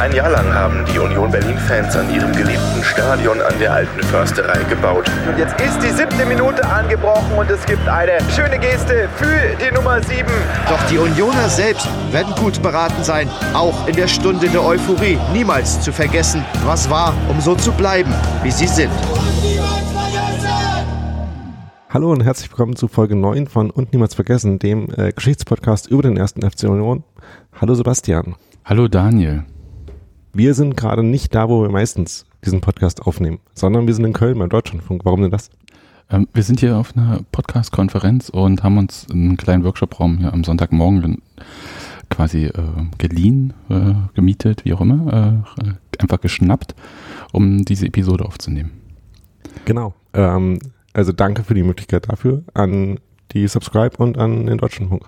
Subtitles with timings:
[0.00, 4.64] Ein Jahr lang haben die Union Berlin-Fans an ihrem geliebten Stadion an der alten Försterei
[4.64, 5.08] gebaut.
[5.28, 9.72] Und jetzt ist die siebte Minute angebrochen und es gibt eine schöne Geste für die
[9.72, 10.32] Nummer sieben.
[10.68, 15.80] Doch die Unioner selbst werden gut beraten sein, auch in der Stunde der Euphorie niemals
[15.80, 18.90] zu vergessen, was war, um so zu bleiben, wie sie sind.
[21.88, 26.02] Hallo und herzlich willkommen zu Folge 9 von Und Niemals Vergessen, dem äh, Geschichtspodcast über
[26.02, 27.04] den ersten FC Union.
[27.60, 28.34] Hallo Sebastian.
[28.64, 29.44] Hallo Daniel.
[30.36, 34.12] Wir sind gerade nicht da, wo wir meistens diesen Podcast aufnehmen, sondern wir sind in
[34.12, 35.04] Köln beim Deutschlandfunk.
[35.04, 35.48] Warum denn das?
[36.10, 40.42] Ähm, wir sind hier auf einer Podcast-Konferenz und haben uns einen kleinen Workshop-Raum hier am
[40.42, 41.22] Sonntagmorgen
[42.10, 42.52] quasi äh,
[42.98, 46.74] geliehen, äh, gemietet, wie auch immer, äh, einfach geschnappt,
[47.30, 48.72] um diese Episode aufzunehmen.
[49.66, 49.94] Genau.
[50.14, 50.58] Ähm,
[50.94, 52.98] also danke für die Möglichkeit dafür an
[53.30, 55.04] die Subscribe und an den Deutschlandfunk.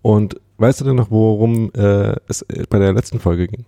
[0.00, 3.66] Und weißt du denn noch, worum äh, es bei der letzten Folge ging?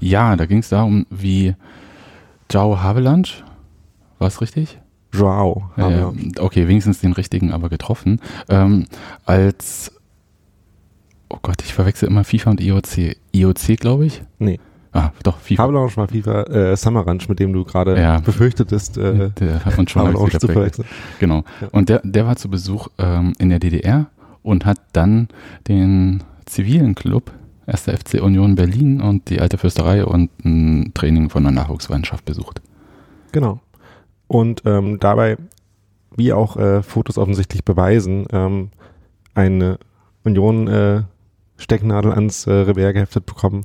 [0.00, 1.54] Ja, da ging es darum, wie
[2.50, 3.28] Joao Havelange,
[4.18, 4.78] war es richtig?
[5.12, 5.70] Joao.
[5.76, 8.20] Ja, okay, wenigstens den richtigen, aber getroffen.
[8.48, 8.86] Ähm,
[9.26, 9.92] als,
[11.28, 13.16] oh Gott, ich verwechsel immer FIFA und IOC.
[13.32, 14.22] IOC, glaube ich?
[14.38, 14.58] Nee.
[14.92, 15.62] Ah, doch, FIFA.
[15.62, 18.20] Havelange mal FIFA, äh, Summer Ranch, mit dem du gerade ja.
[18.20, 18.98] befürchtetest.
[18.98, 20.86] Äh, der hat uns schon Havelange zu verwechseln.
[21.18, 21.44] Genau.
[21.60, 21.68] Ja.
[21.72, 24.06] Und der, der war zu Besuch ähm, in der DDR
[24.42, 25.28] und hat dann
[25.68, 27.32] den zivilen Club
[27.72, 27.84] 1.
[27.84, 32.60] FC Union Berlin und die Alte Fürsterei und ein Training von der Nachwuchsmannschaft besucht.
[33.32, 33.60] Genau.
[34.28, 35.38] Und ähm, dabei,
[36.14, 38.70] wie auch äh, Fotos offensichtlich beweisen, ähm,
[39.34, 39.78] eine
[40.24, 41.02] Union äh,
[41.56, 43.64] Stecknadel ans äh, Revers geheftet bekommen.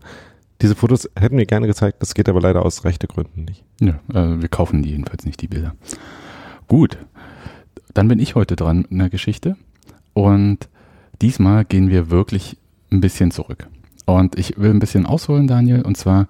[0.61, 3.63] Diese Fotos hätten wir gerne gezeigt, das geht aber leider aus rechte Gründen nicht.
[3.81, 5.75] Ja, äh, wir kaufen die jedenfalls nicht, die Bilder.
[6.67, 6.97] Gut,
[7.93, 9.57] dann bin ich heute dran mit einer Geschichte
[10.13, 10.69] und
[11.21, 12.57] diesmal gehen wir wirklich
[12.91, 13.67] ein bisschen zurück.
[14.07, 16.27] Und ich will ein bisschen ausholen, Daniel, und zwar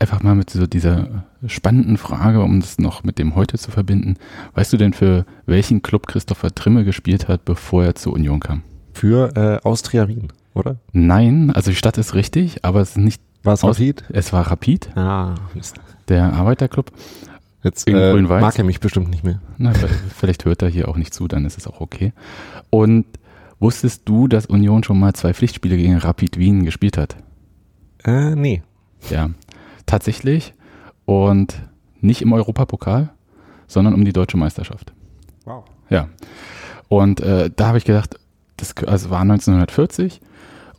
[0.00, 4.16] einfach mal mit so dieser spannenden Frage, um das noch mit dem heute zu verbinden.
[4.54, 8.62] Weißt du denn, für welchen Club Christopher Trimme gespielt hat, bevor er zur Union kam?
[8.92, 10.78] Für äh, Austria Wien, oder?
[10.92, 13.22] Nein, also die Stadt ist richtig, aber es ist nicht.
[13.44, 14.02] War es Rapid?
[14.12, 14.96] Es war Rapid.
[14.96, 15.76] Ah, Mist.
[16.08, 16.90] Der Arbeiterclub.
[17.62, 19.40] Jetzt äh, mag er mich bestimmt nicht mehr.
[19.58, 19.72] Na,
[20.16, 22.12] vielleicht hört er hier auch nicht zu, dann ist es auch okay.
[22.70, 23.06] Und
[23.58, 27.16] Wusstest du, dass Union schon mal zwei Pflichtspiele gegen Rapid Wien gespielt hat?
[28.04, 28.62] Äh, nee.
[29.10, 29.30] Ja,
[29.86, 30.54] tatsächlich.
[31.04, 31.62] Und
[32.00, 33.10] nicht im Europapokal,
[33.66, 34.92] sondern um die deutsche Meisterschaft.
[35.44, 35.64] Wow.
[35.88, 36.08] Ja.
[36.88, 38.18] Und äh, da habe ich gedacht,
[38.56, 40.20] das also war 1940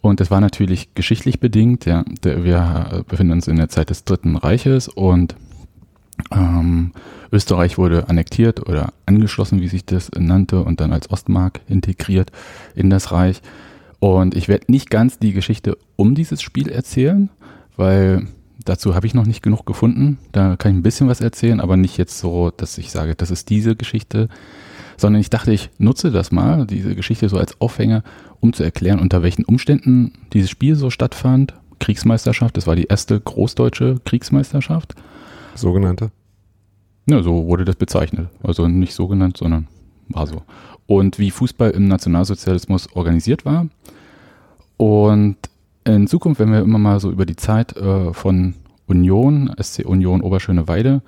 [0.02, 1.86] und das war natürlich geschichtlich bedingt.
[1.86, 5.36] Ja, wir befinden uns in der Zeit des Dritten Reiches und
[6.32, 6.92] ähm,
[7.32, 12.32] Österreich wurde annektiert oder angeschlossen, wie sich das nannte, und dann als Ostmark integriert
[12.76, 13.42] in das Reich.
[14.00, 17.30] Und ich werde nicht ganz die Geschichte um dieses Spiel erzählen,
[17.76, 18.28] weil
[18.64, 20.20] dazu habe ich noch nicht genug gefunden.
[20.32, 23.32] Da kann ich ein bisschen was erzählen, aber nicht jetzt so, dass ich sage, das
[23.32, 24.30] ist diese Geschichte,
[24.98, 28.04] sondern ich dachte, ich nutze das mal, diese Geschichte so als Aufhänger,
[28.40, 31.54] um zu erklären, unter welchen Umständen dieses Spiel so stattfand.
[31.80, 34.96] Kriegsmeisterschaft, das war die erste großdeutsche Kriegsmeisterschaft.
[35.58, 36.12] Sogenannte?
[37.10, 38.28] Ja, so wurde das bezeichnet.
[38.44, 39.68] Also nicht so genannt, sondern
[40.10, 40.44] war so.
[40.86, 43.68] Und wie Fußball im Nationalsozialismus organisiert war.
[44.78, 45.38] Und
[45.86, 48.56] in Zukunft, wenn wir immer mal so über die Zeit äh, von
[48.88, 51.02] Union, SC Union Oberschöneweide,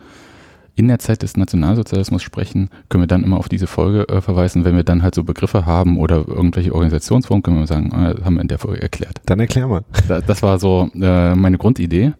[0.75, 4.63] in der Zeit des Nationalsozialismus sprechen, können wir dann immer auf diese Folge äh, verweisen.
[4.63, 8.35] Wenn wir dann halt so Begriffe haben oder irgendwelche Organisationsformen, können wir sagen, äh, haben
[8.35, 9.19] wir in der Folge erklärt.
[9.25, 9.83] Dann erklär mal.
[10.07, 12.13] Das, das war so äh, meine Grundidee.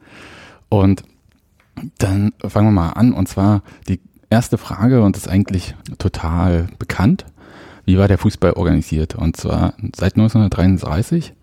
[0.67, 1.03] Und
[1.97, 3.13] dann fangen wir mal an.
[3.13, 3.99] Und zwar die
[4.29, 7.25] erste Frage, und das ist eigentlich total bekannt.
[7.85, 9.15] Wie war der Fußball organisiert?
[9.15, 11.33] Und zwar seit 1933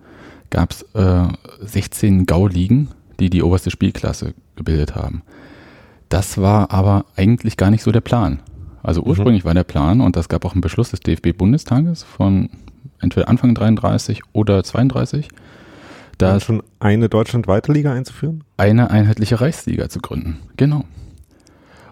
[0.51, 1.29] gab es äh,
[1.61, 2.89] 16 Gauligen,
[3.19, 5.23] die die oberste Spielklasse gebildet haben.
[6.09, 8.41] Das war aber eigentlich gar nicht so der Plan.
[8.83, 9.09] Also mhm.
[9.09, 9.49] ursprünglich mhm.
[9.49, 12.49] war der Plan, und das gab auch einen Beschluss des DFB-Bundestages von
[13.01, 15.29] entweder Anfang 33 oder 32,
[16.19, 18.45] da schon eine deutschlandweite Liga einzuführen?
[18.57, 20.85] Eine einheitliche Reichsliga zu gründen, genau.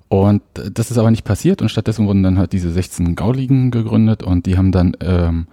[0.08, 4.22] Und das ist aber nicht passiert und stattdessen wurden dann halt diese 16 Gauligen gegründet
[4.22, 5.46] und die haben dann ähm,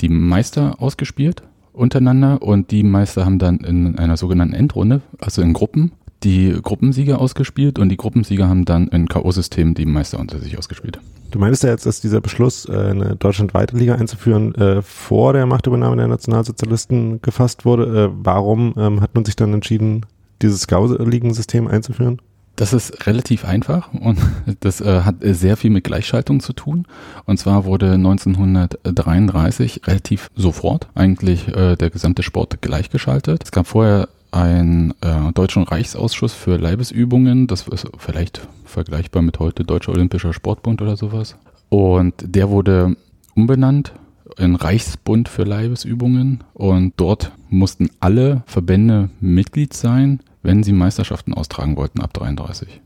[0.00, 5.52] die Meister ausgespielt untereinander und die Meister haben dann in einer sogenannten Endrunde, also in
[5.52, 10.56] Gruppen, die Gruppensieger ausgespielt und die Gruppensieger haben dann in K.O.-System die Meister unter sich
[10.56, 10.98] ausgespielt.
[11.34, 15.46] Du meinst ja jetzt, dass dieser Beschluss, äh, eine deutschlandweite Liga einzuführen, äh, vor der
[15.46, 18.04] Machtübernahme der Nationalsozialisten gefasst wurde.
[18.04, 20.06] Äh, warum ähm, hat man sich dann entschieden,
[20.42, 22.22] dieses Gau-Ligensystem einzuführen?
[22.54, 24.16] Das ist relativ einfach und
[24.60, 26.86] das hat sehr viel mit Gleichschaltung zu tun.
[27.24, 33.42] Und zwar wurde 1933 relativ sofort eigentlich der gesamte Sport gleichgeschaltet.
[33.42, 34.94] Es gab vorher einen
[35.34, 37.48] deutschen Reichsausschuss für Leibesübungen.
[37.48, 41.36] Das ist vielleicht vergleichbar mit heute Deutscher Olympischer Sportbund oder sowas.
[41.70, 42.96] Und der wurde
[43.34, 43.94] umbenannt
[44.36, 46.44] in Reichsbund für Leibesübungen.
[46.52, 52.80] Und dort mussten alle Verbände Mitglied sein, wenn sie Meisterschaften austragen wollten ab 33.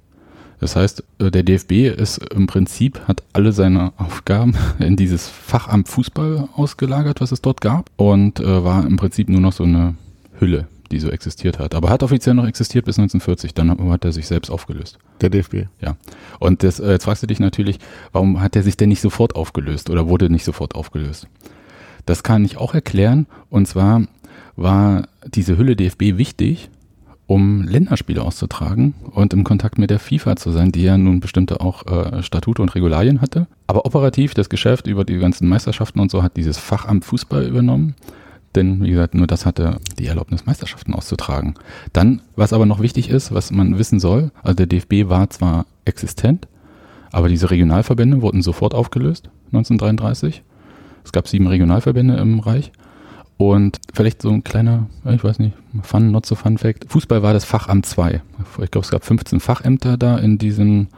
[0.60, 5.88] Das heißt, äh, der DFB ist im Prinzip, hat alle seine Aufgaben in dieses Fachamt
[5.88, 9.94] Fußball ausgelagert, was es dort gab, und äh, war im Prinzip nur noch so eine
[10.40, 11.74] Hülle, die so existiert hat.
[11.74, 14.98] Aber hat offiziell noch existiert bis 1940, dann hat er sich selbst aufgelöst.
[15.20, 15.66] Der DFB.
[15.80, 15.96] Ja.
[16.38, 17.78] Und das, äh, jetzt fragst du dich natürlich,
[18.12, 21.26] warum hat er sich denn nicht sofort aufgelöst oder wurde nicht sofort aufgelöst?
[22.06, 23.26] Das kann ich auch erklären.
[23.50, 24.02] Und zwar
[24.56, 26.70] war diese Hülle DFB wichtig,
[27.28, 31.60] um Länderspiele auszutragen und im Kontakt mit der FIFA zu sein, die ja nun bestimmte
[31.60, 33.46] auch äh, Statute und Regularien hatte.
[33.66, 37.94] Aber operativ das Geschäft über die ganzen Meisterschaften und so hat dieses Fachamt Fußball übernommen.
[38.58, 41.54] Denn, wie gesagt, nur das hatte die Erlaubnis, Meisterschaften auszutragen.
[41.92, 45.64] Dann, was aber noch wichtig ist, was man wissen soll, also der DFB war zwar
[45.84, 46.48] existent,
[47.12, 50.42] aber diese Regionalverbände wurden sofort aufgelöst, 1933.
[51.04, 52.72] Es gab sieben Regionalverbände im Reich
[53.36, 56.86] und vielleicht so ein kleiner, ich weiß nicht, Fun, not so fun Fact.
[56.88, 58.20] Fußball war das Fachamt 2.
[58.64, 60.88] Ich glaube, es gab 15 Fachämter da in diesem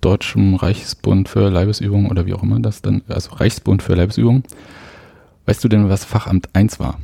[0.00, 4.44] deutschen Reichsbund für Leibesübungen oder wie auch immer das dann, also Reichsbund für Leibesübungen.
[5.46, 6.98] Weißt du denn, was Fachamt 1 war?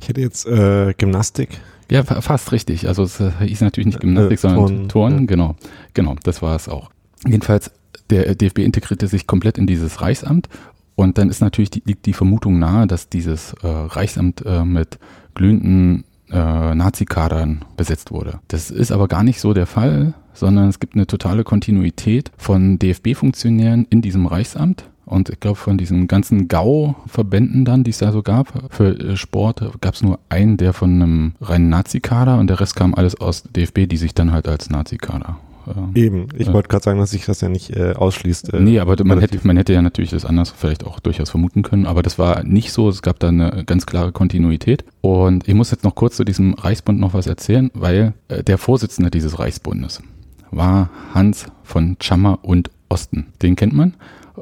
[0.00, 1.60] Ich hätte jetzt äh, Gymnastik.
[1.90, 2.88] Ja, fast richtig.
[2.88, 5.12] Also es hieß natürlich nicht Gymnastik, äh, sondern Turn, Turn.
[5.20, 5.26] Ja.
[5.26, 5.56] Genau,
[5.92, 6.90] genau, das war es auch.
[7.26, 7.70] Jedenfalls,
[8.10, 10.48] der DFB integrierte sich komplett in dieses Reichsamt
[10.94, 14.98] und dann ist natürlich die, liegt die Vermutung nahe, dass dieses äh, Reichsamt äh, mit
[15.34, 18.40] glühenden äh, Nazi-Kadern besetzt wurde.
[18.48, 22.78] Das ist aber gar nicht so der Fall, sondern es gibt eine totale Kontinuität von
[22.78, 24.84] DFB-Funktionären in diesem Reichsamt.
[25.06, 29.16] Und ich glaube, von diesen ganzen GAU-Verbänden dann, die es da so gab, für äh,
[29.16, 33.20] Sport gab es nur einen, der von einem reinen Nazi-Kader und der Rest kam alles
[33.20, 35.36] aus DFB, die sich dann halt als Nazi-Kader
[35.66, 38.54] äh, Eben, ich äh, wollte gerade sagen, dass sich das ja nicht äh, ausschließt.
[38.54, 41.62] Äh, nee, aber man hätte, man hätte ja natürlich das anders vielleicht auch durchaus vermuten
[41.62, 42.88] können, aber das war nicht so.
[42.88, 44.84] Es gab da eine ganz klare Kontinuität.
[45.00, 48.58] Und ich muss jetzt noch kurz zu diesem Reichsbund noch was erzählen, weil äh, der
[48.58, 50.02] Vorsitzende dieses Reichsbundes
[50.50, 53.26] war Hans von Chammer und Osten.
[53.42, 53.94] Den kennt man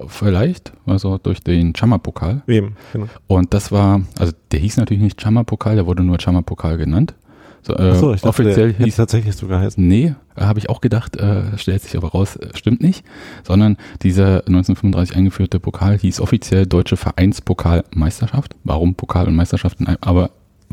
[0.07, 2.43] vielleicht, also durch den Chammer-Pokal.
[2.47, 3.07] Eben, genau.
[3.27, 7.15] Und das war, also der hieß natürlich nicht Chammer-Pokal, der wurde nur Chammer-Pokal genannt.
[7.63, 9.87] So, äh, Achso, ich dachte, offiziell hieß tatsächlich sogar heißen.
[9.87, 13.05] Nee, äh, habe ich auch gedacht, äh, stellt sich aber raus, äh, stimmt nicht,
[13.45, 18.57] sondern dieser 1935 eingeführte Pokal hieß offiziell Deutsche Vereinspokalmeisterschaft.
[18.65, 19.87] Warum Pokal und Meisterschaften?
[20.01, 20.31] Aber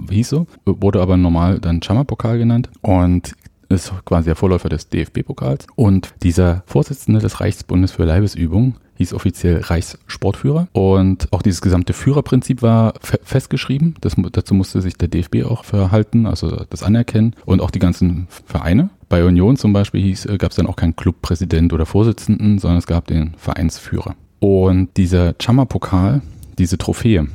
[0.10, 3.36] hieß so, wurde aber normal dann Chammer-Pokal genannt und
[3.70, 5.68] ist quasi der Vorläufer des DFB-Pokals.
[5.76, 10.68] Und dieser Vorsitzende des Reichsbundes für Leibesübung hieß offiziell Reichssportführer.
[10.74, 13.96] Und auch dieses gesamte Führerprinzip war fe festgeschrieben.
[14.02, 17.36] Das, dazu musste sich der DFB auch verhalten, also das anerkennen.
[17.46, 18.90] Und auch die ganzen Vereine.
[19.08, 22.88] Bei Union zum Beispiel äh, gab es dann auch keinen Clubpräsident oder Vorsitzenden, sondern es
[22.88, 24.16] gab den Vereinsführer.
[24.40, 26.22] Und dieser Chammer-Pokal,
[26.58, 27.28] diese Trophäe,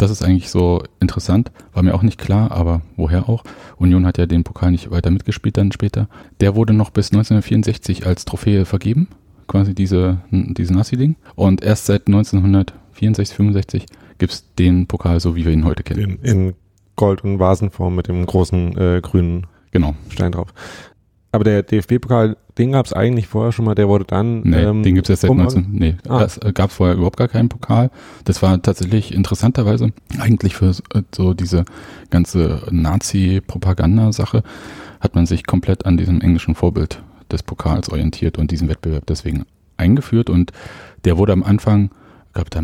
[0.00, 3.44] das ist eigentlich so interessant, war mir auch nicht klar, aber woher auch?
[3.76, 6.08] Union hat ja den Pokal nicht weiter mitgespielt dann später.
[6.40, 9.08] Der wurde noch bis 1964 als Trophäe vergeben
[9.50, 11.16] quasi diese, diese Nazi-Ding.
[11.34, 13.86] Und erst seit 1964, 65
[14.18, 16.20] gibt es den Pokal so, wie wir ihn heute kennen.
[16.22, 16.54] In, in
[16.94, 19.96] Gold- und Vasenform mit dem großen äh, grünen genau.
[20.08, 20.54] Stein drauf.
[21.32, 24.40] Aber der DFB-Pokal, den gab es eigentlich vorher schon mal, der wurde dann.
[24.40, 25.68] Nee, ähm, den gibt es erst seit um 19.
[25.70, 26.22] Nee, ah.
[26.22, 27.90] es äh, gab vorher überhaupt gar keinen Pokal.
[28.24, 31.64] Das war tatsächlich interessanterweise eigentlich für äh, so diese
[32.10, 34.42] ganze Nazi-Propaganda-Sache
[35.00, 39.44] hat man sich komplett an diesem englischen Vorbild des Pokals orientiert und diesen Wettbewerb deswegen
[39.76, 40.30] eingeführt.
[40.30, 40.52] Und
[41.04, 41.90] der wurde am Anfang,
[42.28, 42.60] ich glaube, da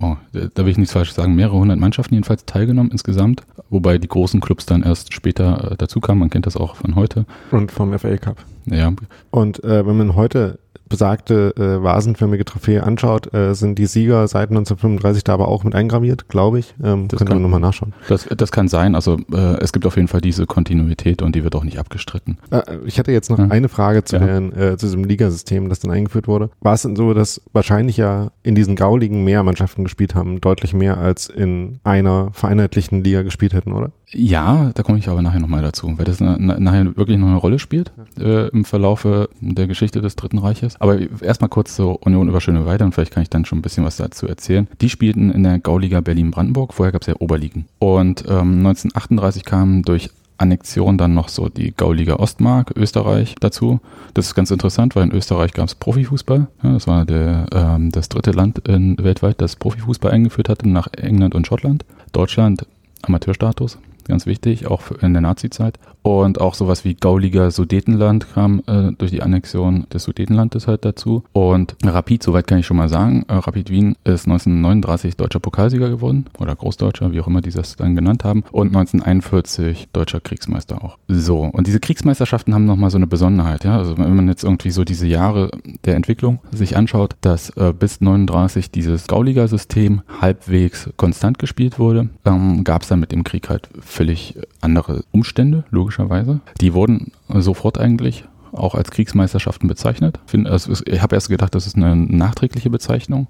[0.00, 4.08] oh, da will ich nichts falsch sagen, mehrere hundert Mannschaften jedenfalls teilgenommen insgesamt, wobei die
[4.08, 6.20] großen Clubs dann erst später äh, dazu kamen.
[6.20, 7.26] Man kennt das auch von heute.
[7.50, 8.44] Und vom FA Cup.
[8.66, 8.92] Ja.
[9.30, 10.58] Und äh, wenn man heute
[10.90, 15.74] besagte äh, vasenförmige Trophäe anschaut, äh, sind die Sieger seit 1935 da aber auch mit
[15.74, 16.74] eingraviert, glaube ich.
[16.84, 17.94] Ähm, Das können wir nochmal nachschauen.
[18.08, 21.44] Das, das kann sein, also äh, es gibt auf jeden Fall diese Kontinuität und die
[21.44, 22.36] wird auch nicht abgestritten.
[22.50, 23.46] Äh, ich hatte jetzt noch Ja.
[23.48, 24.26] eine Frage zu, Ja.
[24.26, 26.50] den, äh, zu diesem Ligasystem, das dann eingeführt wurde.
[26.60, 30.74] War es denn so, dass wahrscheinlich ja in diesen Gauligen mehr Mannschaften gespielt haben, deutlich
[30.74, 33.92] mehr als in einer vereinheitlichten Liga gespielt hätten, oder?
[34.12, 37.28] Ja, da komme ich aber nachher nochmal dazu, weil das na, na, nachher wirklich noch
[37.28, 40.80] eine Rolle spielt äh, im Verlaufe der Geschichte des Dritten Reiches.
[40.80, 43.84] Aber erstmal kurz zur Union über Schöneweide und vielleicht kann ich dann schon ein bisschen
[43.84, 44.66] was dazu erzählen.
[44.80, 47.66] Die spielten in der Gauliga Berlin-Brandenburg, vorher gab es ja Oberligen.
[47.78, 53.80] Und ähm, 1938 kamen durch Annexion dann noch so die Gauliga Ostmark, Österreich dazu.
[54.14, 56.48] Das ist ganz interessant, weil in Österreich gab es Profifußball.
[56.62, 60.88] Ja, das war der, ähm, das dritte Land in, weltweit, das Profifußball eingeführt hatte, nach
[60.94, 61.84] England und Schottland.
[62.12, 62.66] Deutschland
[63.02, 63.78] Amateurstatus,
[64.10, 65.78] ganz wichtig, auch in der Nazi-Zeit.
[66.02, 71.24] Und auch sowas wie Gauliga Sudetenland kam äh, durch die Annexion des Sudetenlandes halt dazu.
[71.32, 75.90] Und Rapid, soweit kann ich schon mal sagen, äh, Rapid Wien ist 1939 deutscher Pokalsieger
[75.90, 78.44] geworden oder Großdeutscher, wie auch immer die das dann genannt haben.
[78.50, 80.98] Und 1941 deutscher Kriegsmeister auch.
[81.08, 83.64] So, und diese Kriegsmeisterschaften haben nochmal so eine Besonderheit.
[83.64, 83.76] Ja?
[83.76, 85.50] Also wenn man jetzt irgendwie so diese Jahre
[85.84, 92.64] der Entwicklung sich anschaut, dass äh, bis 39 dieses Gauliga-System halbwegs konstant gespielt wurde, ähm,
[92.64, 96.40] gab es dann mit dem Krieg halt völlig andere Umstände, logischerweise.
[96.60, 100.18] Die wurden sofort eigentlich auch als Kriegsmeisterschaften bezeichnet.
[100.44, 103.28] Also ich habe erst gedacht, das ist eine nachträgliche Bezeichnung.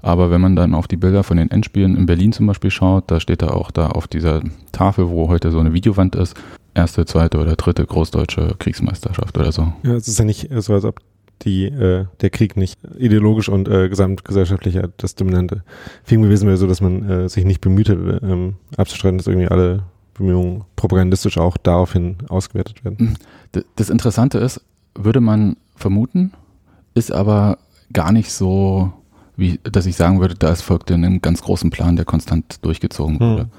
[0.00, 3.10] Aber wenn man dann auf die Bilder von den Endspielen in Berlin zum Beispiel schaut,
[3.10, 4.42] da steht da auch da auf dieser
[4.72, 6.36] Tafel, wo heute so eine Videowand ist,
[6.74, 9.72] erste, zweite oder dritte großdeutsche Kriegsmeisterschaft oder so.
[9.82, 11.00] Ja, es ist ja nicht so, als ob
[11.42, 15.64] die, äh, der Krieg nicht ideologisch und äh, gesamtgesellschaftlich das Dominante
[16.04, 19.48] Film gewesen wäre, so dass man äh, sich nicht bemüht hätte, ähm, abzustreiten, dass irgendwie
[19.48, 19.82] alle
[20.14, 23.18] Bemühungen propagandistisch auch daraufhin ausgewertet werden.
[23.54, 24.60] D- Das Interessante ist,
[24.94, 26.32] würde man vermuten,
[26.94, 27.58] ist aber
[27.92, 28.92] gar nicht so,
[29.36, 33.18] wie, dass ich sagen würde, da es folgte einem ganz großen Plan, der konstant durchgezogen
[33.20, 33.42] wurde.
[33.42, 33.50] Hm.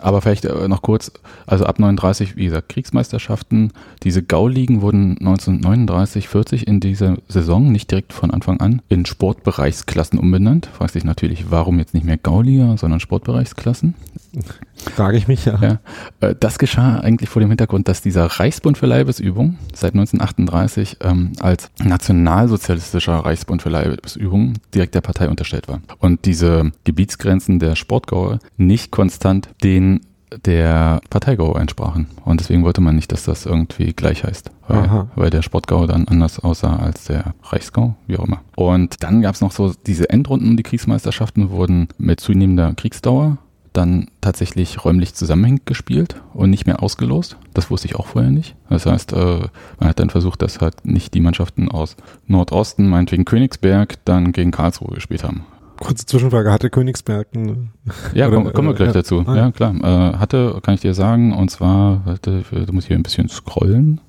[0.00, 1.12] Aber vielleicht äh, noch kurz,
[1.46, 3.72] also ab 39, wie gesagt, Kriegsmeisterschaften.
[4.02, 10.18] Diese Gauligen wurden 1939, 40 in dieser Saison nicht direkt von Anfang an in Sportbereichsklassen
[10.18, 10.68] umbenannt.
[10.72, 13.94] Fragst dich natürlich, warum jetzt nicht mehr Gauliga, sondern Sportbereichsklassen?
[14.94, 15.58] Frage ich mich ja.
[15.60, 15.78] Ja,
[16.20, 21.32] äh, das geschah eigentlich vor dem Hintergrund, dass dieser Reichsbund für Leibesübung seit 1938 ähm,
[21.40, 25.80] als nationalsozialistischer Reichsbund für Leibesübung direkt der Partei unterstellt war.
[25.98, 29.75] Und diese Gebietsgrenzen der Sportgaue nicht konstant den
[30.44, 32.08] der Parteigaue entsprachen.
[32.24, 34.50] Und deswegen wollte man nicht, dass das irgendwie gleich heißt.
[34.66, 38.40] Weil, weil der Sportgau dann anders aussah als der Reichsgau, wie auch immer.
[38.56, 43.38] Und dann gab es noch so diese Endrunden, die Kriegsmeisterschaften wurden mit zunehmender Kriegsdauer
[43.76, 47.36] dann tatsächlich räumlich zusammenhängend gespielt und nicht mehr ausgelost.
[47.52, 48.56] Das wusste ich auch vorher nicht.
[48.70, 49.40] Das heißt, äh,
[49.78, 54.50] man hat dann versucht, dass halt nicht die Mannschaften aus Nordosten, meinetwegen Königsberg, dann gegen
[54.50, 55.44] Karlsruhe gespielt haben.
[55.80, 57.70] Kurze Zwischenfrage, hatte Königsberg ein,
[58.14, 58.94] Ja, Oder, komm, kommen wir äh, gleich ja.
[58.94, 59.24] dazu.
[59.26, 59.74] Ah, Ja, klar.
[59.74, 63.28] Äh, hatte, kann ich dir sagen, und zwar, warte, da muss ich hier ein bisschen
[63.28, 64.00] scrollen.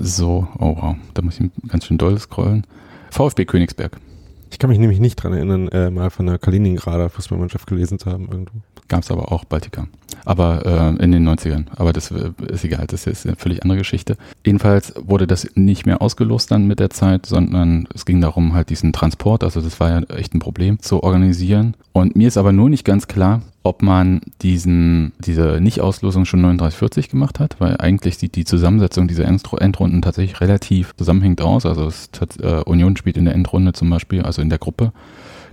[0.00, 2.66] So, oh wow, da muss ich ganz schön doll scrollen.
[3.10, 3.98] VfB Königsberg.
[4.50, 8.10] Ich kann mich nämlich nicht dran erinnern, äh, mal von der Kaliningrader Fußballmannschaft gelesen zu
[8.10, 8.60] haben irgendwo.
[8.86, 9.88] Gab es aber auch Baltica.
[10.24, 10.64] Aber
[10.98, 11.66] äh, in den 90ern.
[11.76, 14.16] Aber das äh, ist egal, das ist eine völlig andere Geschichte.
[14.44, 18.70] Jedenfalls wurde das nicht mehr ausgelost dann mit der Zeit, sondern es ging darum, halt
[18.70, 21.74] diesen Transport, also das war ja echt ein Problem, zu organisieren.
[21.92, 27.08] Und mir ist aber nur nicht ganz klar, ob man diesen, diese Nicht-Auslosung schon 3940
[27.08, 31.64] gemacht hat, weil eigentlich sieht die Zusammensetzung dieser Endru- Endrunden tatsächlich relativ zusammenhängend aus.
[31.64, 31.90] Also
[32.20, 34.92] hat, äh, Union spielt in der Endrunde zum Beispiel, also in der Gruppe,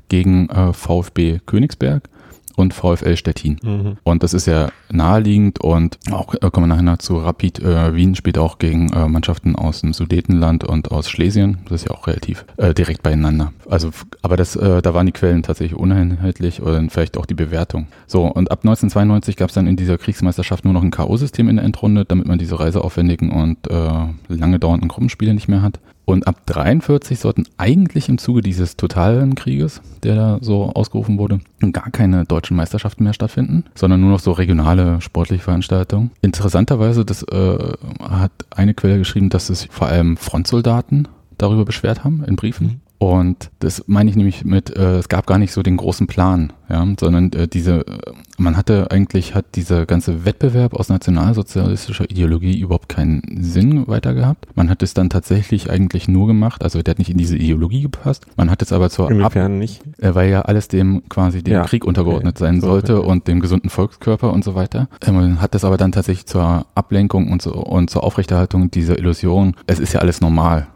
[0.09, 2.09] gegen äh, VfB Königsberg
[2.55, 3.57] und VfL Stettin.
[4.03, 7.95] Und das ist ja naheliegend und auch äh, kommen wir nachher noch zu Rapid äh,
[7.95, 11.59] Wien spielt auch gegen äh, Mannschaften aus dem Sudetenland und aus Schlesien.
[11.65, 13.53] Das ist ja auch relativ äh, direkt beieinander.
[13.69, 13.91] Also,
[14.21, 17.87] aber das, äh, da waren die Quellen tatsächlich uneinheitlich oder vielleicht auch die Bewertung.
[18.07, 21.57] So und ab 1992 gab es dann in dieser Kriegsmeisterschaft nur noch ein KO-System in
[21.57, 25.79] der Endrunde, damit man diese reiseaufwendigen und äh, lange dauernden Gruppenspiele nicht mehr hat.
[26.11, 31.39] Und ab 43 sollten eigentlich im Zuge dieses totalen Krieges, der da so ausgerufen wurde,
[31.71, 36.11] gar keine deutschen Meisterschaften mehr stattfinden, sondern nur noch so regionale sportliche Veranstaltungen.
[36.21, 37.57] Interessanterweise, das äh,
[38.01, 42.81] hat eine Quelle geschrieben, dass es vor allem Frontsoldaten darüber beschwert haben in Briefen.
[43.01, 46.53] Und das meine ich nämlich mit, äh, es gab gar nicht so den großen Plan,
[46.69, 52.59] ja, sondern äh, diese, äh, man hatte eigentlich, hat dieser ganze Wettbewerb aus nationalsozialistischer Ideologie
[52.59, 54.45] überhaupt keinen Sinn weiter gehabt.
[54.53, 57.81] Man hat es dann tatsächlich eigentlich nur gemacht, also der hat nicht in diese Ideologie
[57.81, 58.27] gepasst.
[58.37, 59.81] Man hat es aber zur Ab Inwiefern nicht?
[59.97, 62.45] äh, weil ja alles dem quasi dem Ja, Krieg untergeordnet okay.
[62.45, 63.09] sein So, sollte okay.
[63.09, 64.89] und dem gesunden Volkskörper und so weiter.
[65.03, 68.99] Äh, Man hat das aber dann tatsächlich zur Ablenkung und, so, und zur Aufrechterhaltung dieser
[68.99, 70.67] Illusion, es ist ja alles normal.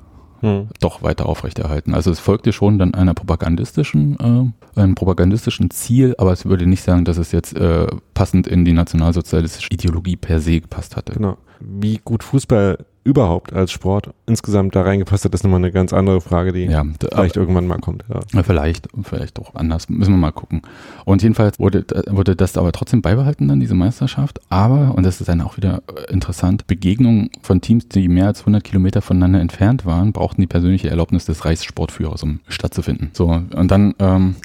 [0.42, 0.68] Hm.
[0.80, 1.94] doch weiter aufrechterhalten.
[1.94, 6.84] Also es folgte schon dann einer propagandistischen, äh, einem propagandistischen Ziel, aber es würde nicht
[6.84, 11.14] sagen, dass es jetzt äh, passend in die nationalsozialistische Ideologie per se gepasst hatte.
[11.14, 11.38] Genau.
[11.60, 16.20] Wie gut Fußball überhaupt als Sport insgesamt da reingepasst hat, ist nochmal eine ganz andere
[16.22, 18.04] Frage, die Ja, vielleicht irgendwann mal kommt.
[18.10, 18.20] Ja.
[18.34, 19.88] Ja, Vielleicht, vielleicht auch anders.
[19.90, 20.64] Müssen wir mal gucken.
[21.06, 24.42] Und jedenfalls wurde, wurde das aber trotzdem beibehalten, dann diese Meisterschaft.
[24.50, 28.40] Aber, und das ist dann auch wieder äh, interessant, Begegnungen von Teams, die mehr als
[28.42, 33.12] 100 Kilometer voneinander entfernt waren, brauchten die persönliche Erlaubnis des Reichssportführers, um stattzufinden.
[33.14, 34.36] So, und dann, ähm,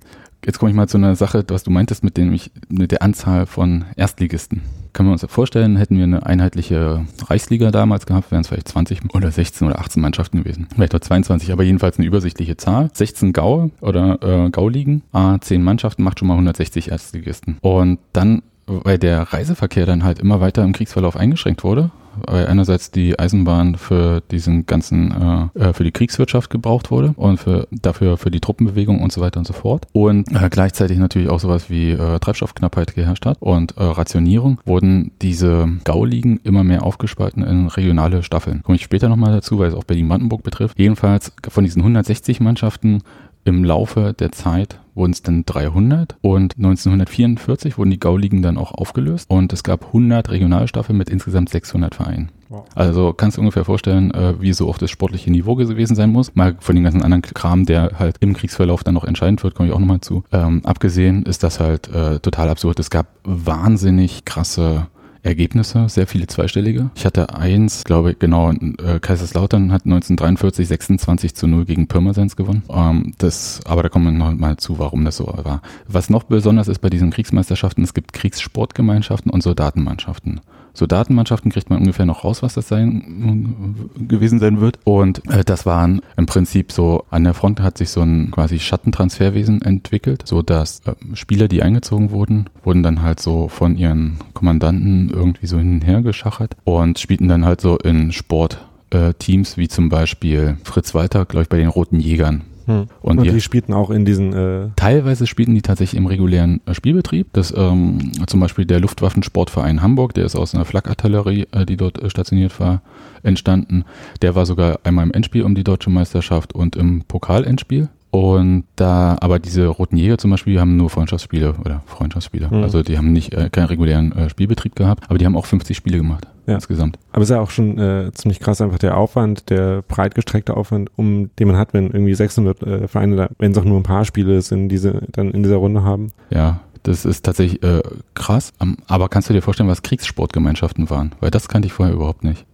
[0.45, 3.47] jetzt komme ich mal zu einer Sache, was du meintest mit, dem mit der Anzahl
[3.47, 4.63] von Erstligisten.
[4.93, 9.15] Können wir uns vorstellen, hätten wir eine einheitliche Reichsliga damals gehabt, wären es vielleicht 20
[9.15, 10.67] oder 16 oder 18 Mannschaften gewesen.
[10.75, 12.91] Vielleicht auch 22, aber jedenfalls eine übersichtliche Zahl.
[12.93, 17.59] 16 Gaue oder äh, Gauligen, A, 10 Mannschaften macht schon mal 160 Erstligisten.
[17.61, 21.91] Und dann, weil der Reiseverkehr dann halt immer weiter im Kriegsverlauf eingeschränkt wurde,
[22.27, 27.69] einerseits die Eisenbahn für diesen ganzen, äh, äh, für die Kriegswirtschaft gebraucht wurde und für,
[27.71, 29.87] dafür für die Truppenbewegung und so weiter und so fort.
[29.93, 35.13] Und äh, gleichzeitig natürlich auch sowas wie äh, Treibstoffknappheit geherrscht hat und äh, Rationierung, wurden
[35.23, 38.63] diese Gauligen immer mehr aufgespalten in regionale Staffeln.
[38.63, 40.79] Komme ich später nochmal dazu, weil es auch Berlin-Brandenburg betrifft.
[40.79, 43.03] Jedenfalls von diesen 160 Mannschaften
[43.45, 48.73] im Laufe der Zeit wurden es dann 300 und 1944 wurden die Gauligen dann auch
[48.73, 52.31] aufgelöst und es gab 100 Regionalstaffeln mit insgesamt 600 Vereinen.
[52.75, 56.35] Also kannst du ungefähr vorstellen, äh, wie so oft das sportliche Niveau gewesen sein muss.
[56.35, 59.69] Mal von den ganzen anderen Kram, der halt im Kriegsverlauf dann noch entscheidend wird, komme
[59.69, 60.25] ich auch nochmal zu.
[60.33, 62.81] Ähm, abgesehen ist das halt äh, total absurd.
[62.81, 64.89] Es gab wahnsinnig krasse
[65.23, 66.91] Ergebnisse, sehr viele zweistellige.
[66.95, 72.37] Ich hatte eins, glaube ich, genau, äh, Kaiserslautern hat 1943 26 zu 0 gegen Pirmasens
[72.37, 72.63] gewonnen.
[72.71, 75.63] Ähm, das, aber da kommen wir noch mal zu, warum das so war.
[75.87, 80.41] Was noch besonders ist bei diesen Kriegsmeisterschaften, es gibt Kriegssportgemeinschaften und Soldatenmannschaften.
[80.75, 83.77] Soldatenmannschaften kriegt man ungefähr noch raus, was das sein
[84.09, 84.79] gewesen sein wird.
[84.85, 88.59] Und äh, das waren im Prinzip so, an der Front hat sich so ein quasi
[88.59, 94.19] Schattentransferwesen entwickelt, so dass äh, Spieler, die eingezogen wurden, wurden dann halt so von ihren
[94.35, 99.69] Kommandanten irgendwie so hin und her geschachert und spielten dann halt so in Sportteams, wie
[99.69, 102.43] zum Beispiel Fritz Walter, glaube ich, bei den Roten Jägern.
[102.67, 102.87] Hm.
[103.03, 106.61] Und Und, die- die spielten auch in diesen äh, Teilweise spielten die tatsächlich im regulären
[106.67, 107.29] äh, Spielbetrieb.
[107.33, 112.01] Das ähm, zum Beispiel der Luftwaffensportverein Hamburg, der ist aus einer Flakartillerie, äh, die dort
[112.03, 112.83] äh, stationiert war,
[113.23, 113.85] entstanden.
[114.23, 117.89] Der war sogar einmal im Endspiel um die deutsche Meisterschaft und im Pokal-Endspiel.
[118.13, 122.49] Und da, aber diese Roten Jäger zum Beispiel, die haben nur Freundschaftsspiele oder Freundschaftsspiele.
[122.49, 122.63] Mhm.
[122.65, 125.77] Also die haben nicht äh, keinen regulären äh, Spielbetrieb gehabt, aber die haben auch 50
[125.77, 126.55] Spiele gemacht Ja.
[126.57, 126.99] insgesamt.
[127.13, 130.57] Aber es ist ja auch schon äh, ziemlich krass einfach der Aufwand, der breit gestreckte
[130.57, 133.85] Aufwand, um den man hat, wenn irgendwie 600 äh, Vereine, wenn es auch nur ein
[133.85, 136.11] paar Spiele sind, diese dann in dieser Runde haben.
[136.31, 137.81] Ja, das ist tatsächlich äh,
[138.15, 138.53] krass.
[138.61, 141.13] Ähm, Aber kannst du dir vorstellen, was Kriegssportgemeinschaften waren?
[141.21, 142.45] Weil das kannte ich vorher überhaupt nicht.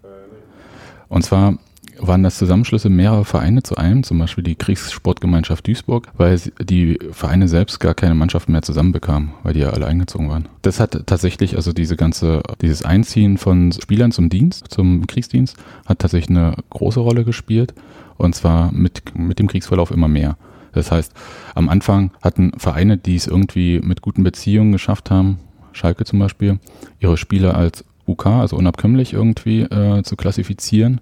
[1.09, 1.55] Und zwar
[1.98, 7.48] waren das Zusammenschlüsse mehrerer Vereine zu einem, zum Beispiel die Kriegssportgemeinschaft Duisburg, weil die Vereine
[7.48, 10.48] selbst gar keine Mannschaften mehr zusammenbekamen, weil die ja alle eingezogen waren.
[10.62, 15.56] Das hat tatsächlich, also diese ganze, dieses Einziehen von Spielern zum Dienst, zum Kriegsdienst,
[15.87, 17.74] hat tatsächlich eine große Rolle gespielt.
[18.18, 20.37] Und zwar mit, mit dem Kriegsverlauf immer mehr.
[20.72, 21.12] Das heißt,
[21.54, 25.38] am Anfang hatten Vereine, die es irgendwie mit guten Beziehungen geschafft haben,
[25.72, 26.59] Schalke zum Beispiel,
[27.00, 31.00] ihre Spieler als UK, also unabkömmlich irgendwie äh, zu klassifizieren.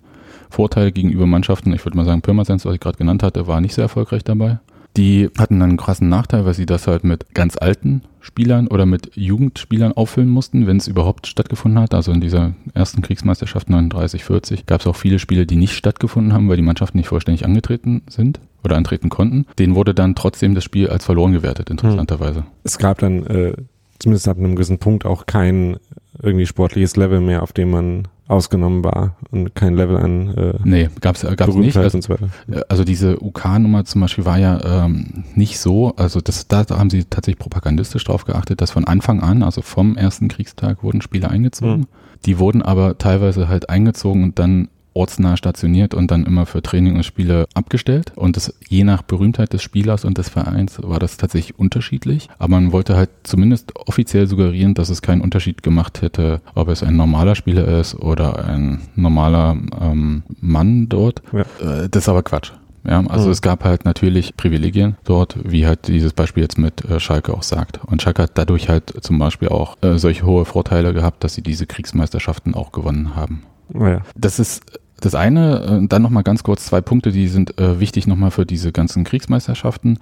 [0.55, 3.75] Vorteil gegenüber Mannschaften, ich würde mal sagen, Pirmasens, was ich gerade genannt hatte, war nicht
[3.75, 4.61] sehr erfolgreich dabei.
[4.97, 9.11] Die hatten einen krassen Nachteil, weil sie das halt mit ganz alten Spielern oder mit
[9.17, 11.95] Jugendspielern auffüllen mussten, wenn es überhaupt stattgefunden hat.
[11.95, 16.33] Also in dieser ersten Kriegsmeisterschaft 39, 40 gab es auch viele Spiele, die nicht stattgefunden
[16.33, 19.47] haben, weil die Mannschaften nicht vollständig angetreten sind oder antreten konnten.
[19.59, 22.45] Denen wurde dann trotzdem das Spiel als verloren gewertet, interessanterweise.
[22.62, 23.55] Es gab dann äh,
[23.99, 25.79] zumindest ab einem gewissen Punkt auch kein
[26.22, 30.88] irgendwie sportliches Level mehr, auf dem man ausgenommen war und kein Level an äh, Nee,
[31.00, 31.77] gab's gab's nicht.
[31.77, 32.31] Also, so weiter.
[32.68, 37.05] also diese UK-Nummer zum Beispiel war ja ähm, nicht so, also das, da haben sie
[37.05, 41.81] tatsächlich propagandistisch drauf geachtet, dass von Anfang an, also vom ersten Kriegstag, wurden Spieler eingezogen.
[41.81, 41.87] Mhm.
[42.24, 46.96] Die wurden aber teilweise halt eingezogen und dann ortsnah stationiert und dann immer für Training
[46.96, 48.12] und Spiele abgestellt.
[48.16, 52.28] Und das, je nach Berühmtheit des Spielers und des Vereins war das tatsächlich unterschiedlich.
[52.38, 56.83] Aber man wollte halt zumindest offiziell suggerieren, dass es keinen Unterschied gemacht hätte, ob es
[56.83, 61.22] ein normaler Spieler ist oder ein normaler ähm, Mann dort.
[61.33, 61.40] Ja.
[61.61, 62.52] Äh, das ist aber Quatsch.
[62.87, 63.33] Ja, also Mhm.
[63.33, 67.42] es gab halt natürlich Privilegien dort, wie halt dieses Beispiel jetzt mit äh, Schalke auch
[67.42, 67.80] sagt.
[67.85, 71.40] Und Schalke hat dadurch halt zum Beispiel auch äh, solche hohe Vorteile gehabt, dass sie
[71.42, 73.42] diese Kriegsmeisterschaften auch gewonnen haben.
[73.72, 74.02] Naja.
[74.14, 74.61] Das ist
[75.00, 75.83] das eine.
[75.83, 79.04] Äh, Dann nochmal ganz kurz zwei Punkte, die sind äh, wichtig nochmal für diese ganzen
[79.04, 79.98] Kriegsmeisterschaften.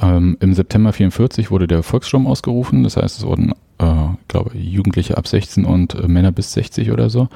[0.00, 2.82] Ähm, Im September 44 wurde der Volkssturm ausgerufen.
[2.82, 7.10] Das heißt, es wurden äh, glaube, Jugendliche ab 16 und äh, Männer bis 60 oder
[7.10, 7.28] so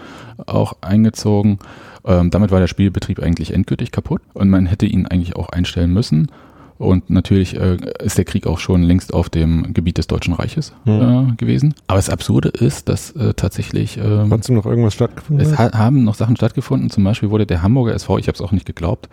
[0.46, 1.58] auch eingezogen.
[2.04, 5.92] Ähm, damit war der Spielbetrieb eigentlich endgültig kaputt und man hätte ihn eigentlich auch einstellen
[5.92, 6.30] müssen.
[6.78, 10.72] Und natürlich äh, ist der Krieg auch schon längst auf dem Gebiet des Deutschen Reiches
[10.84, 11.30] Mhm.
[11.32, 11.74] äh, gewesen.
[11.86, 15.44] Aber das Absurde ist, dass äh, tatsächlich ähm, Trotzdem noch irgendwas stattgefunden?
[15.46, 16.90] es ha haben noch Sachen stattgefunden.
[16.90, 19.08] Zum Beispiel wurde der Hamburger SV, ich habe es auch nicht geglaubt,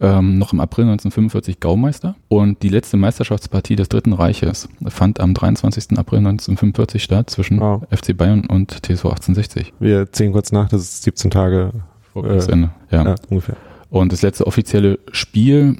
[0.00, 2.14] ähm, noch im April 1945 Gaumeister.
[2.28, 5.98] Und die letzte Meisterschaftspartie des Dritten Reiches fand am 23.
[5.98, 7.82] April 1945 statt zwischen Wow.
[7.90, 9.72] FC Bayern und TSV 1860.
[9.80, 11.72] Wir zählen kurz nach, das ist 17 Tage
[12.12, 12.70] Vor Äh, Kriegsende.
[12.90, 13.04] Ja.
[13.04, 13.56] ja, ungefähr.
[13.90, 15.76] Und das letzte offizielle Spiel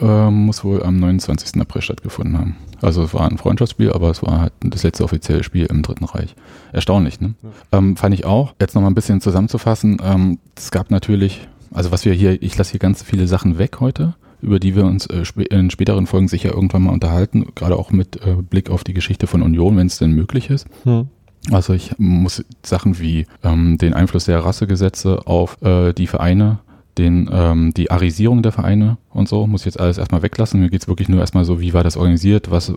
[0.00, 1.60] ähm, muss wohl am 29.
[1.60, 2.56] April stattgefunden haben.
[2.80, 6.04] Also es war ein Freundschaftsspiel, aber es war halt das letzte offizielle Spiel im Dritten
[6.04, 6.34] Reich.
[6.72, 7.34] Erstaunlich, ne?
[7.70, 8.54] Ähm, fand ich auch.
[8.60, 9.98] Jetzt nochmal ein bisschen zusammenzufassen.
[10.02, 13.78] Ähm, es gab natürlich, also was wir hier, ich lasse hier ganz viele Sachen weg
[13.80, 17.76] heute, über die wir uns äh, spä- in späteren Folgen sicher irgendwann mal unterhalten, gerade
[17.76, 20.66] auch mit äh, Blick auf die Geschichte von Union, wenn es denn möglich ist.
[20.84, 21.06] Hm.
[21.50, 26.58] Also ich muss Sachen wie ähm, den Einfluss der Rassegesetze auf äh, die Vereine,
[26.98, 30.60] den, ähm, die Arisierung der Vereine und so, muss ich jetzt alles erstmal weglassen.
[30.60, 32.72] Mir geht's wirklich nur erstmal so, wie war das organisiert, was,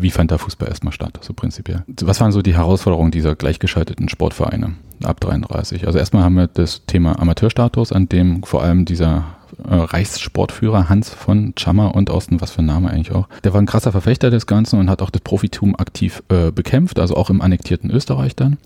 [0.00, 1.84] wie fand der Fußball erstmal statt, so prinzipiell.
[2.02, 5.86] Was waren so die Herausforderungen dieser gleichgeschalteten Sportvereine ab 33?
[5.86, 11.10] Also erstmal haben wir das Thema Amateurstatus, an dem vor allem dieser äh, Reichssportführer Hans
[11.10, 13.28] von Chammer und Osten, was für ein Name eigentlich auch.
[13.44, 16.98] Der war ein krasser Verfechter des Ganzen und hat auch das Profitum aktiv äh, bekämpft,
[16.98, 18.58] also auch im annektierten Österreich dann.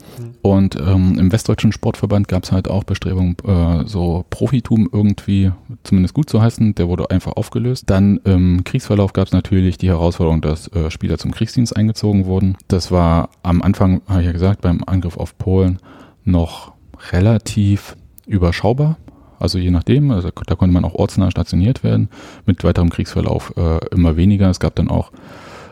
[0.42, 5.52] Und ähm, im Westdeutschen Sportverband gab es halt auch Bestrebungen, äh, so Profitum irgendwie
[5.85, 6.74] zumindest gut zu heißen.
[6.74, 7.85] Der wurde einfach aufgelöst.
[7.88, 12.57] Dann im Kriegsverlauf gab es natürlich die Herausforderung, dass äh, Spieler zum Kriegsdienst eingezogen wurden.
[12.68, 15.78] Das war am Anfang, habe ich ja gesagt, beim Angriff auf Polen
[16.24, 16.72] noch
[17.11, 18.96] relativ überschaubar.
[19.42, 22.09] Also je nachdem, also da konnte man auch ortsnah stationiert werden.
[22.46, 24.48] Mit weiterem Kriegsverlauf äh, immer weniger.
[24.48, 25.11] Es gab dann auch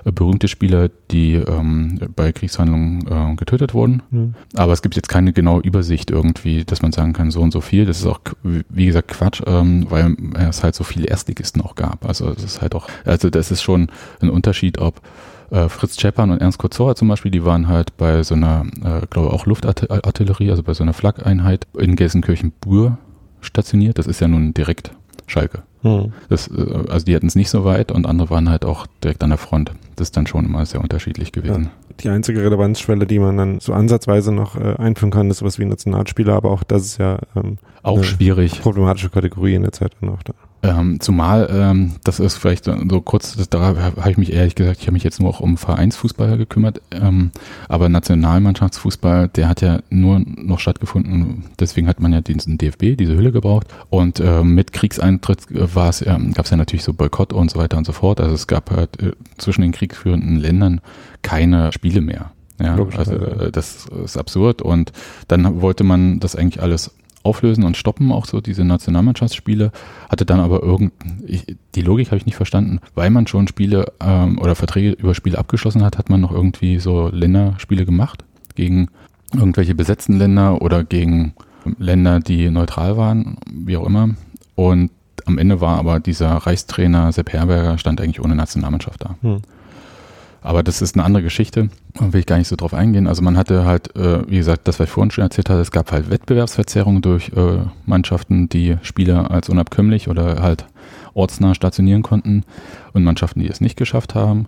[0.05, 4.03] äh, berühmte Spieler, die ähm, bei Kriegshandlungen äh, getötet wurden.
[4.11, 4.35] Mhm.
[4.57, 7.61] Aber es gibt jetzt keine genaue Übersicht irgendwie, dass man sagen kann, so und so
[7.61, 7.87] viel.
[7.87, 10.17] Das ist auch, wie gesagt, Quatsch, ähm, weil
[10.49, 12.07] es halt so viele Erstligisten auch gab.
[12.07, 13.89] Also das ist halt auch, also das ist schon
[14.21, 15.01] ein Unterschied, ob
[15.51, 19.07] äh, Fritz Czeppan und Ernst Kurzora zum Beispiel, die waren halt bei so einer, äh,
[19.11, 22.99] glaube auch Luftartillerie, also bei so einer Flak-Einheit in Gelsenkirchen-Bur
[23.41, 23.99] stationiert.
[23.99, 24.93] Das ist ja nun direkt
[25.27, 25.63] Schalke.
[25.83, 26.13] Hm.
[26.29, 29.23] Das, äh, also die hatten es nicht so weit und andere waren halt auch direkt
[29.23, 29.73] an der Front.
[29.97, 31.71] Das ist dann schon immer sehr unterschiedlich gewesen.
[32.01, 35.65] Die einzige Relevanzschwelle, die man dann so ansatzweise noch äh, einführen kann, ist sowas wie
[35.65, 38.61] Nationalspieler, aber auch das ist ja ähm, Auch schwierig.
[38.61, 40.33] problematische Kategorie in der Zeit noch da.
[40.63, 44.79] Ähm, zumal, ähm, das ist vielleicht so, kurz, das, da habe ich mich ehrlich gesagt,
[44.81, 47.31] ich habe mich jetzt nur auch um Vereinsfußball gekümmert, ähm,
[47.69, 53.17] aber Nationalmannschaftsfußball, der hat ja nur noch stattgefunden, deswegen hat man ja diesen DFB, diese
[53.17, 56.93] Hülle gebraucht und ähm, mit Kriegseintritt äh, war es, ähm, gab es ja natürlich so
[56.93, 60.37] Boykott und so weiter und so fort, also es gab halt äh, zwischen den kriegsführenden
[60.37, 60.83] Ländern
[61.23, 62.33] keine Spiele mehr.
[62.61, 64.93] Ja, also äh, das ist absurd und
[65.29, 66.91] dann wollte man das eigentlich alles
[67.23, 69.73] auflösen und stoppen, auch so diese Nationalmannschaftsspiele,
[70.09, 70.93] hatte dann aber irgend,
[71.27, 75.15] ich, die Logik habe ich nicht verstanden, weil man schon Spiele ähm, oder Verträge über
[75.15, 78.89] Spiele abgeschlossen hat, hat man noch irgendwie so Länderspiele gemacht gegen
[79.35, 81.35] irgendwelche besetzten Länder oder gegen
[81.79, 84.11] Länder, die neutral waren, wie auch immer.
[84.55, 84.91] Und
[85.27, 89.17] am Ende war aber dieser Reichstrainer Sepp Herberger stand eigentlich ohne Nationalmannschaft da.
[89.21, 89.43] Hm.
[90.43, 91.69] Aber das ist eine andere Geschichte.
[91.95, 93.07] Da will ich gar nicht so drauf eingehen.
[93.07, 95.71] Also man hatte halt, äh, wie gesagt, das, was ich vorhin schon erzählt hatte, es
[95.71, 100.67] gab halt Wettbewerbsverzerrungen durch äh, Mannschaften, die Spieler als unabkömmlich oder halt
[101.15, 102.45] ortsnah stationieren konnten
[102.93, 104.47] und Mannschaften, die es nicht geschafft haben.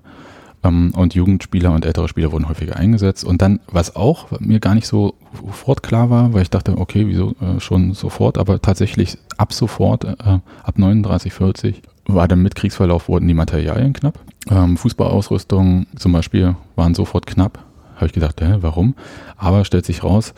[0.65, 3.25] Ähm, und Jugendspieler und ältere Spieler wurden häufiger eingesetzt.
[3.25, 7.07] Und dann, was auch mir gar nicht so sofort klar war, weil ich dachte, okay,
[7.07, 10.15] wieso äh, schon sofort, aber tatsächlich ab sofort, äh,
[10.63, 14.19] ab 39, 40, war dann mit Kriegsverlauf wurden die Materialien knapp.
[14.51, 17.65] Ähm, Fußballausrüstung zum Beispiel waren sofort knapp.
[17.97, 18.95] Habe ich gedacht, hä, warum?
[19.37, 20.35] Aber stellt sich raus,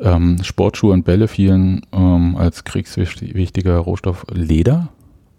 [0.00, 4.88] ähm, Sportschuhe und Bälle fielen ähm, als kriegswichtiger Rohstoff Leder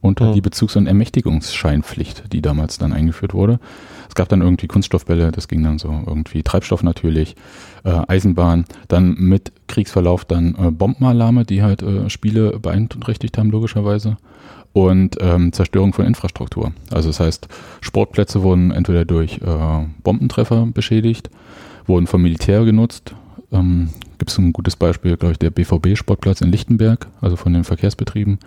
[0.01, 0.33] unter Hm.
[0.33, 3.59] die Bezugs- und Ermächtigungsscheinpflicht, die damals dann eingeführt wurde.
[4.09, 7.35] Es gab dann irgendwie Kunststoffbälle, das ging dann so irgendwie Treibstoff natürlich,
[7.83, 14.17] äh, Eisenbahn, dann mit Kriegsverlauf dann äh, Bombenalarme, die halt äh, Spiele beeinträchtigt haben logischerweise
[14.73, 16.73] und ähm, Zerstörung von Infrastruktur.
[16.91, 17.47] Also das heißt,
[17.81, 21.29] Sportplätze wurden entweder durch äh, Bombentreffer beschädigt,
[21.85, 23.13] wurden vom Militär genutzt.
[23.51, 27.63] Ähm, Gibt es ein gutes Beispiel, glaube ich, der BVB-Sportplatz in Lichtenberg, also von den
[27.63, 28.39] Verkehrsbetrieben.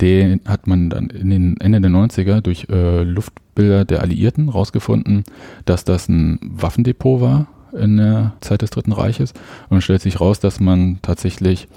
[0.00, 5.24] Den hat man dann in den Ende der 90er durch äh, Luftbilder der Alliierten rausgefunden,
[5.64, 9.34] dass das ein Waffendepot war in der Zeit des Dritten Reiches.
[9.68, 11.68] Und stellt sich raus, dass man tatsächlich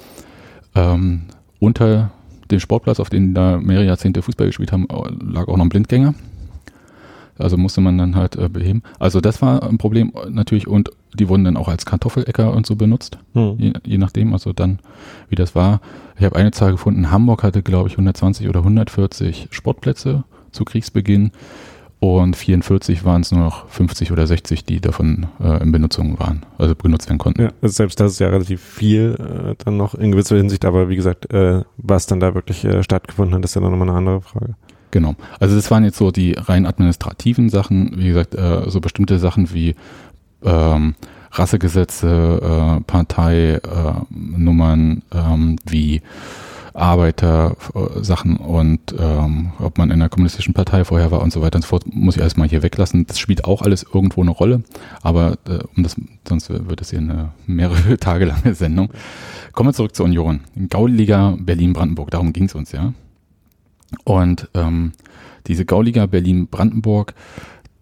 [0.76, 1.24] ähm,
[1.60, 2.12] unter
[2.52, 4.88] dem Sportplatz, auf dem da mehrere Jahrzehnte Fußball gespielt haben,
[5.22, 6.14] lag auch noch ein Blindgänger.
[7.38, 8.82] Also musste man dann halt äh, beheben.
[8.98, 12.76] Also das war ein Problem natürlich und die wurden dann auch als Kartoffelecker und so
[12.78, 13.56] benutzt, Hm.
[13.58, 14.80] je, je nachdem, also dann,
[15.30, 15.82] wie das war.
[16.18, 21.32] Ich habe eine Zahl gefunden, Hamburg hatte, glaube ich, 120 oder 140 Sportplätze zu Kriegsbeginn
[22.00, 26.46] und 44 waren es nur noch 50 oder 60, die davon äh, in Benutzung waren,
[26.58, 27.44] also benutzt werden konnten.
[27.44, 30.90] Ja, also selbst das ist ja relativ viel äh, dann noch in gewisser Hinsicht, aber
[30.90, 33.98] wie gesagt, äh, was dann da wirklich äh, stattgefunden hat, ist ja dann nochmal eine
[33.98, 34.56] andere Frage.
[34.92, 35.16] Genau.
[35.40, 39.54] Also das waren jetzt so die rein administrativen Sachen, wie gesagt, äh, so bestimmte Sachen
[39.54, 39.76] wie
[40.44, 40.96] ähm,
[41.32, 46.02] Rassegesetze, äh, Parteinummern, ähm, wie
[46.76, 51.62] Arbeiter-Sachen und ähm, ob man in der kommunistischen Partei vorher war und so weiter und
[51.62, 53.08] so fort, muss ich erstmal hier weglassen.
[53.08, 54.62] Das spielt auch alles irgendwo eine Rolle,
[55.02, 55.96] aber äh, um das,
[56.28, 58.90] sonst wird es hier eine mehrere Tage lange Sendung.
[59.54, 60.42] Kommen wir zurück zur Union.
[60.70, 62.94] Gauliga Berlin-Brandenburg, darum ging es uns, ja.
[64.04, 64.92] Und ähm,
[65.48, 67.14] diese Gauliga Berlin-Brandenburg,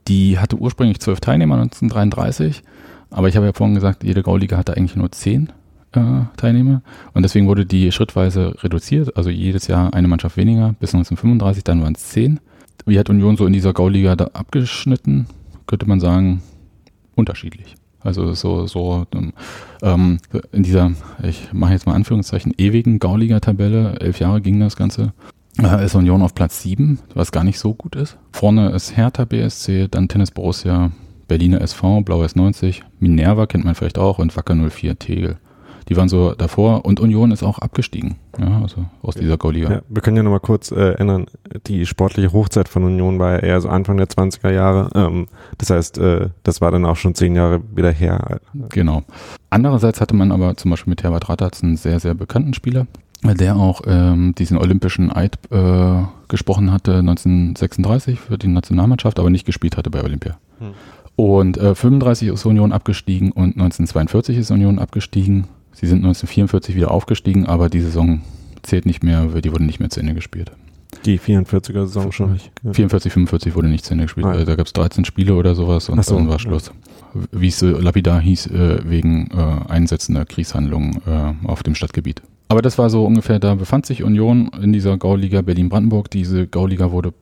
[0.08, 2.62] die hatte ursprünglich zwölf Teilnehmer 1933,
[3.10, 5.51] aber ich habe ja vorhin gesagt, jede Gauliga hatte eigentlich nur zehn äh,
[6.38, 6.82] Teilnehmer
[7.13, 11.82] und deswegen wurde die schrittweise reduziert, also jedes Jahr eine Mannschaft weniger, bis 1935, dann
[11.82, 12.39] waren es zehn.
[12.86, 15.27] Wie hat Union so in dieser Gauliga da abgeschnitten?
[15.67, 16.41] Könnte man sagen,
[17.15, 17.75] unterschiedlich.
[18.01, 19.06] Also so, so
[19.82, 20.17] ähm,
[20.51, 20.91] in dieser,
[21.23, 25.13] ich mache jetzt mal Anführungszeichen, ewigen Gauliga-Tabelle, elf Jahre ging das Ganze,
[25.62, 28.17] äh, ist Union auf Platz 7, was gar nicht so gut ist.
[28.34, 30.91] Vorne ist Hertha BSC, dann Tennis Borussia,
[31.27, 35.38] Berliner SV, Blau S90, Minerva kennt man vielleicht auch und Wacker 04 Tegel.
[35.89, 39.72] Die waren so davor und Union ist auch abgestiegen, ja, also aus dieser Gauliga.
[39.72, 41.26] Ja, wir können ja nochmal kurz äh, erinnern,
[41.67, 44.89] die sportliche Hochzeit von Union war ja eher so Anfang der 20er Jahre.
[44.96, 48.39] Ähm, das heißt, äh, das war dann auch schon zehn Jahre wieder her.
[48.69, 49.04] Genau.
[49.50, 52.88] Andererseits hatte man aber zum Beispiel mit Herbert Radatz einen sehr, sehr bekannten Spieler,
[53.24, 59.46] der auch ähm, diesen olympischen Eid äh, gesprochen hatte 1936 für die Nationalmannschaft, aber nicht
[59.46, 60.38] gespielt hatte bei Olympia.
[60.60, 60.74] Hm.
[61.15, 65.48] Und äh, 35 ist Union abgestiegen und 1942 ist Union abgestiegen.
[65.73, 68.21] Sie sind 1944 wieder aufgestiegen, aber die Saison
[68.62, 70.51] zählt nicht mehr, weil die wurde nicht mehr zu Ende gespielt.
[71.05, 72.51] Die 44er Saison schon nicht.
[72.63, 72.73] Ja.
[72.73, 74.25] 44, 45 wurde nicht zu Ende gespielt.
[74.25, 74.45] Ah, ja.
[74.45, 76.71] Da gab es 13 Spiele oder sowas und so, dann war Schluss.
[77.31, 82.21] Wie es so lapidar hieß, äh, wegen äh, einsetzender Kriegshandlungen äh, auf dem Stadtgebiet.
[82.47, 86.09] Aber das war so ungefähr, da befand sich Union in dieser Gauliga Berlin-Brandenburg.
[86.12, 87.13] Diese Gauliga wurde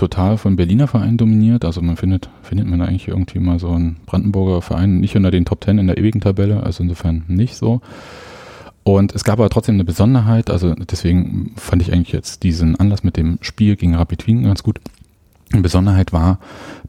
[0.00, 1.64] total von Berliner Vereinen dominiert.
[1.64, 5.44] Also man findet, findet man eigentlich irgendwie mal so einen Brandenburger Verein nicht unter den
[5.44, 7.82] Top Ten in der ewigen Tabelle, also insofern nicht so.
[8.82, 13.04] Und es gab aber trotzdem eine Besonderheit, also deswegen fand ich eigentlich jetzt diesen Anlass
[13.04, 14.80] mit dem Spiel gegen Rapid Wien ganz gut.
[15.52, 16.38] Eine Besonderheit war,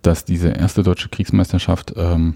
[0.02, 2.36] dass diese erste deutsche Kriegsmeisterschaft ähm,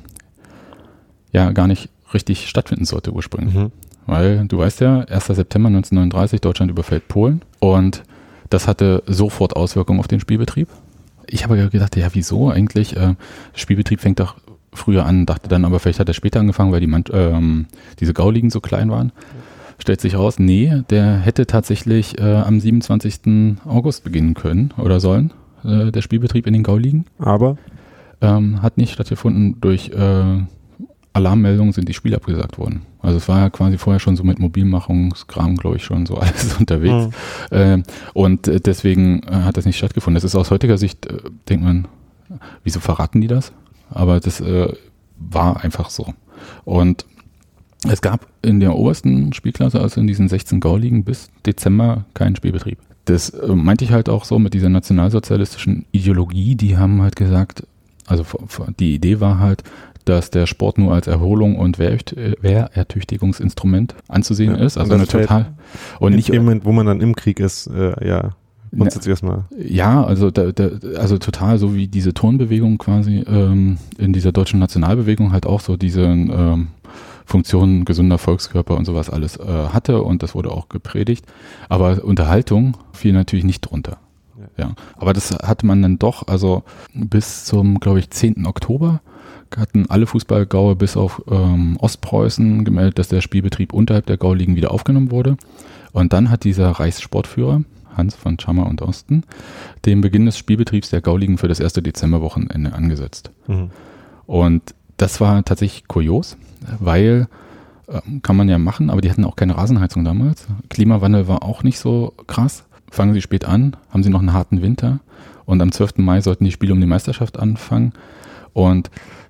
[1.31, 3.55] ja gar nicht richtig stattfinden sollte ursprünglich.
[3.55, 3.71] Mhm.
[4.07, 5.27] Weil du weißt ja, 1.
[5.27, 8.03] September 1939, Deutschland überfällt Polen und
[8.49, 10.67] das hatte sofort Auswirkungen auf den Spielbetrieb.
[11.27, 12.95] Ich habe gedacht, ja, wieso eigentlich?
[12.95, 13.15] Äh,
[13.55, 14.35] Spielbetrieb fängt doch
[14.73, 17.65] früher an, dachte dann aber, vielleicht hat er später angefangen, weil die Mann, ähm,
[17.99, 19.11] diese Gauligen so klein waren.
[19.79, 23.57] Stellt sich raus, nee, der hätte tatsächlich äh, am 27.
[23.65, 27.05] August beginnen können oder sollen, äh, der Spielbetrieb in den Gauligen.
[27.19, 27.57] Aber
[28.21, 29.59] Ähm, hat nicht stattgefunden.
[29.59, 30.43] Durch äh,
[31.15, 32.81] Alarmmeldungen sind die Spiele abgesagt worden.
[33.01, 36.55] Also es war ja quasi vorher schon so mit Mobilmachungskram, glaube ich, schon so alles
[36.55, 37.15] unterwegs.
[37.51, 40.15] Ähm, und äh, deswegen äh, hat das nicht stattgefunden.
[40.15, 41.87] Das ist aus heutiger Sicht, äh, denkt man,
[42.65, 43.53] wieso verraten die das?
[43.89, 44.73] Aber das äh,
[45.17, 46.13] war einfach so.
[46.65, 47.05] Und
[47.87, 52.79] es gab in der obersten Spielklasse, also in diesen 16 Gauligen, bis Dezember keinen Spielbetrieb.
[53.05, 56.55] Das äh, meinte ich halt auch so mit dieser nationalsozialistischen Ideologie.
[56.55, 57.63] Die haben halt gesagt,
[58.05, 58.25] also
[58.79, 59.63] die Idee war halt,
[60.05, 64.77] dass der Sport nur als Erholung und Wehrert- Wehrertüchtigungsinstrument anzusehen Ja, ist.
[64.77, 65.53] Also eine total.
[65.99, 68.31] Und in nicht, dem Moment, wo man dann im Krieg ist, äh, ja,
[68.75, 69.45] grundsätzlich erstmal.
[69.57, 74.59] Ja, also da, da, also total so wie diese Turnbewegung quasi ähm, in dieser deutschen
[74.59, 76.67] Nationalbewegung halt auch so diese ähm,
[77.25, 81.25] Funktionen gesunder Volkskörper und sowas alles äh, hatte und das wurde auch gepredigt.
[81.69, 83.97] Aber Unterhaltung fiel natürlich nicht drunter.
[84.57, 84.73] Ja.
[84.95, 86.63] Aber das hatte man dann doch, also
[86.93, 88.45] bis zum, glaube ich, 10.
[88.45, 89.01] Oktober
[89.57, 94.71] hatten alle Fußballgaue bis auf ähm, Ostpreußen gemeldet, dass der Spielbetrieb unterhalb der Gauligen wieder
[94.71, 95.37] aufgenommen wurde.
[95.91, 97.63] Und dann hat dieser Reichssportführer,
[97.95, 99.23] Hans von Schammer und Osten,
[99.85, 103.31] den Beginn des Spielbetriebs der Gauligen für das erste Dezemberwochenende angesetzt.
[103.47, 103.69] Mhm.
[104.25, 104.61] Und
[104.97, 106.37] das war tatsächlich kurios,
[106.79, 107.27] weil
[107.87, 110.47] ähm, kann man ja machen, aber die hatten auch keine Rasenheizung damals.
[110.69, 112.65] Klimawandel war auch nicht so krass.
[112.91, 114.99] Fangen sie spät an, haben sie noch einen harten Winter
[115.45, 115.97] und am 12.
[115.97, 117.93] Mai sollten die Spiele um die Meisterschaft anfangen.
[118.53, 118.89] Und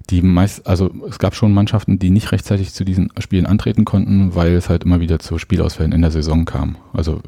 [0.09, 4.35] die meist, also es gab schon Mannschaften, die nicht rechtzeitig zu diesen Spielen antreten konnten,
[4.35, 6.77] weil es halt immer wieder zu Spielausfällen in der Saison kam.
[6.93, 7.21] Also,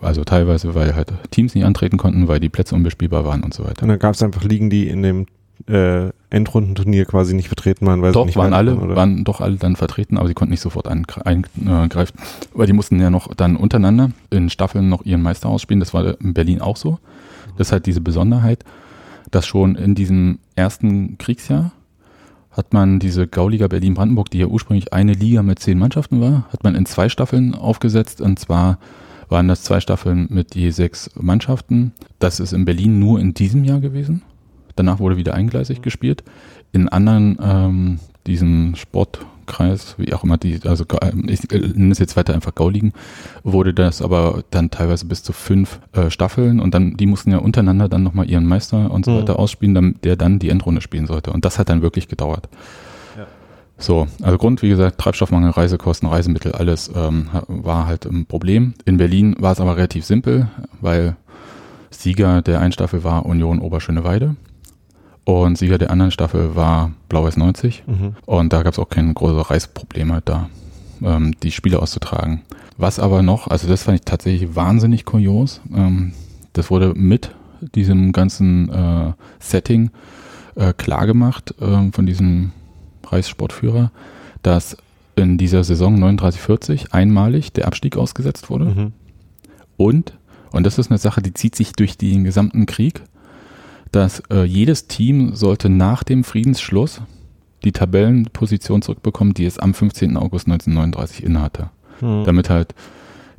[0.00, 3.64] also teilweise, weil halt Teams nicht antreten konnten, weil die Plätze unbespielbar waren und so
[3.64, 3.82] weiter.
[3.82, 5.26] Und dann gab es einfach Ligen, die in dem
[5.68, 8.96] äh, Endrundenturnier quasi nicht vertreten waren, weil doch, sie nicht waren alle, oder?
[8.96, 12.18] waren doch alle dann vertreten, aber sie konnten nicht sofort eingre- eingreifen,
[12.52, 15.80] weil die mussten ja noch dann untereinander in Staffeln noch ihren Meister ausspielen.
[15.80, 16.98] Das war in Berlin auch so.
[17.56, 18.64] Das ist halt diese Besonderheit,
[19.30, 21.70] dass schon in diesem ersten Kriegsjahr
[22.54, 26.62] hat man diese Gauliga Berlin-Brandenburg, die ja ursprünglich eine Liga mit zehn Mannschaften war, hat
[26.62, 28.20] man in zwei Staffeln aufgesetzt.
[28.20, 28.78] Und zwar
[29.28, 31.92] waren das zwei Staffeln mit je sechs Mannschaften.
[32.20, 34.22] Das ist in Berlin nur in diesem Jahr gewesen.
[34.76, 36.22] Danach wurde wieder eingleisig gespielt.
[36.72, 41.98] In anderen, ähm, diesen Sportkreis, wie auch immer die, also ähm, ich äh, nenne es
[41.98, 42.92] jetzt weiter einfach Gauligen,
[43.42, 47.38] wurde das aber dann teilweise bis zu fünf äh, Staffeln und dann, die mussten ja
[47.38, 49.18] untereinander dann nochmal ihren Meister und so Mhm.
[49.18, 51.32] weiter ausspielen, dann, der dann die Endrunde spielen sollte.
[51.32, 52.48] Und das hat dann wirklich gedauert.
[53.16, 53.26] Ja.
[53.76, 58.74] So, also Grund, wie gesagt, Treibstoffmangel, Reisekosten, Reisemittel, alles ähm, war halt ein Problem.
[58.86, 60.48] In Berlin war es aber relativ simpel,
[60.80, 61.16] weil
[61.90, 64.36] Sieger der einen Staffel war Union Oberschöneweide
[65.24, 68.14] und Sieger der anderen Staffel war Blau-Weiß 90 Mhm.
[68.26, 70.50] und da gab es auch keine große Reiseprobleme da,
[71.02, 72.42] ähm, die Spiele auszutragen.
[72.76, 76.12] Was aber noch, also das fand ich tatsächlich wahnsinnig kurios, ähm,
[76.52, 77.30] das wurde mit
[77.74, 79.90] diesem ganzen äh, Setting
[80.56, 82.52] äh, klargemacht ähm, von diesem
[83.06, 83.90] Reichssportführer,
[84.42, 84.76] dass
[85.16, 88.66] in dieser Saison 39-40 einmalig der Abstieg ausgesetzt wurde.
[88.66, 88.92] Mhm.
[89.76, 90.12] Und,
[90.50, 93.02] und das ist eine Sache, die zieht sich durch den gesamten Krieg,
[93.94, 97.00] dass äh, jedes Team sollte nach dem Friedensschluss
[97.64, 100.16] die Tabellenposition zurückbekommen, die es am 15.
[100.16, 101.70] August 1939 innehatte.
[102.00, 102.24] Mhm.
[102.24, 102.74] Damit halt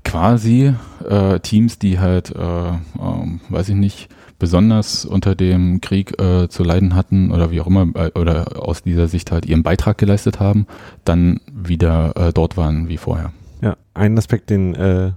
[0.04, 0.74] quasi
[1.08, 6.64] äh, Teams, die halt, äh, ähm, weiß ich nicht, besonders unter dem Krieg äh, zu
[6.64, 10.40] leiden hatten oder wie auch immer, äh, oder aus dieser Sicht halt ihren Beitrag geleistet
[10.40, 10.68] haben,
[11.04, 13.32] dann wieder äh, dort waren wie vorher.
[13.62, 15.12] Ja, ein Aspekt, den, äh,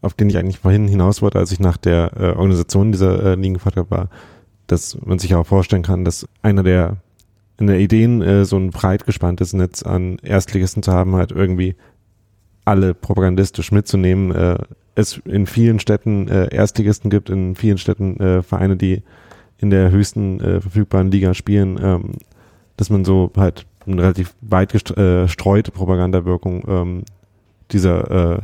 [0.00, 3.34] auf den ich eigentlich vorhin hinaus wollte, als ich nach der äh, Organisation dieser äh,
[3.34, 4.08] Ligen gefragt habe, war,
[4.70, 6.98] dass man sich auch vorstellen kann, dass einer der,
[7.58, 11.74] in der Ideen, äh, so ein breit gespanntes Netz an Erstligisten zu haben, halt irgendwie
[12.64, 14.30] alle propagandistisch mitzunehmen.
[14.32, 14.58] Äh,
[14.94, 19.02] es in vielen Städten äh, Erstligisten gibt, in vielen Städten äh, Vereine, die
[19.58, 22.12] in der höchsten äh, verfügbaren Liga spielen, ähm,
[22.76, 27.02] dass man so halt eine relativ weit gest- äh, Propagandawirkung ähm,
[27.70, 28.40] dieser äh,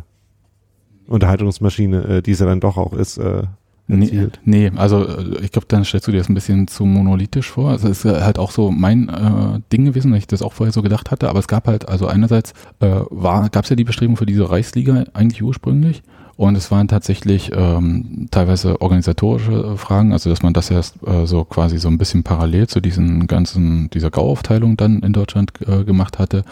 [1.06, 3.44] Unterhaltungsmaschine, äh, die es ja dann doch auch ist, äh,
[3.88, 4.40] erzielt.
[4.44, 7.70] nee, also äh, ich glaube, dann stellst du dir das ein bisschen zu monolithisch vor.
[7.70, 10.52] Also es ist äh, halt auch so mein äh, Ding gewesen, dass ich das auch
[10.52, 13.76] vorher so gedacht hatte, aber es gab halt, also einerseits äh, war, gab es ja
[13.76, 16.02] die Bestrebung für diese Reichsliga eigentlich ursprünglich
[16.36, 21.26] und es waren tatsächlich ähm, teilweise organisatorische äh, Fragen, also dass man das erst äh,
[21.26, 25.84] so quasi so ein bisschen parallel zu diesen ganzen, dieser Gauaufteilung dann in Deutschland äh,
[25.84, 26.44] gemacht hatte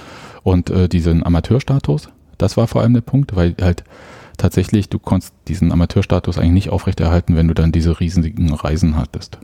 [0.43, 3.85] und äh, diesen Amateurstatus, das war vor allem der Punkt, weil halt
[4.37, 9.39] tatsächlich, du konntest diesen Amateurstatus eigentlich nicht aufrechterhalten, wenn du dann diese riesigen Reisen hattest.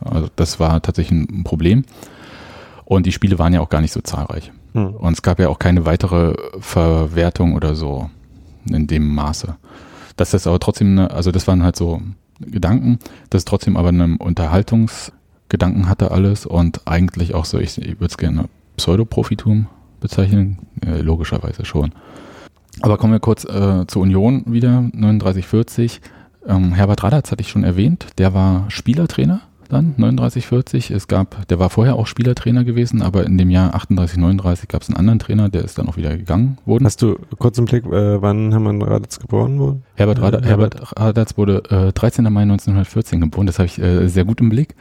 [0.00, 1.84] Also das war tatsächlich ein Problem.
[2.84, 4.52] Und die Spiele waren ja auch gar nicht so zahlreich.
[4.72, 4.94] Hm.
[4.94, 8.10] Und es gab ja auch keine weitere Verwertung oder so
[8.68, 9.56] in dem Maße.
[10.16, 12.00] Dass das aber trotzdem, eine, also das waren halt so
[12.40, 12.98] Gedanken,
[13.30, 18.06] dass es trotzdem aber einen Unterhaltungsgedanken hatte alles und eigentlich auch so, ich, ich würde
[18.06, 19.66] es gerne Pseudoprofitum
[20.00, 21.92] bezeichnen, äh, logischerweise schon.
[22.82, 26.00] Aber kommen wir kurz äh, zur Union wieder, 39-40.
[26.46, 30.94] Ähm, Herbert Radatz hatte ich schon erwähnt, der war Spielertrainer dann, 39-40.
[30.94, 34.88] Es gab, der war vorher auch Spielertrainer gewesen, aber in dem Jahr 38-39 gab es
[34.88, 36.84] einen anderen Trainer, der ist dann auch wieder gegangen worden.
[36.84, 39.80] Hast du kurz im Blick, äh, wann Hermann Raditz geboren wurde?
[39.94, 42.24] Herbert, Rada, Äh, Herbert Radatz wurde äh, 13.
[42.32, 44.74] Mai 1914 geboren, das habe ich äh, sehr gut im Blick.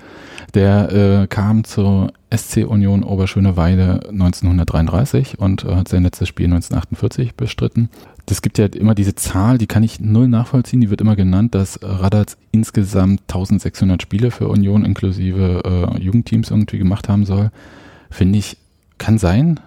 [0.54, 0.92] Der
[1.24, 7.90] äh, kam zur SC Union Oberschöneweide 1933 und äh, hat sein letztes Spiel 1948 bestritten.
[8.26, 11.54] Das gibt ja immer diese Zahl, die kann ich null nachvollziehen, die wird immer genannt,
[11.54, 17.52] dass Radatz insgesamt 1600 Spiele für Union inklusive äh, Jugendteams irgendwie gemacht haben soll.
[18.10, 18.58] Finde ich,
[18.98, 19.60] kann sein,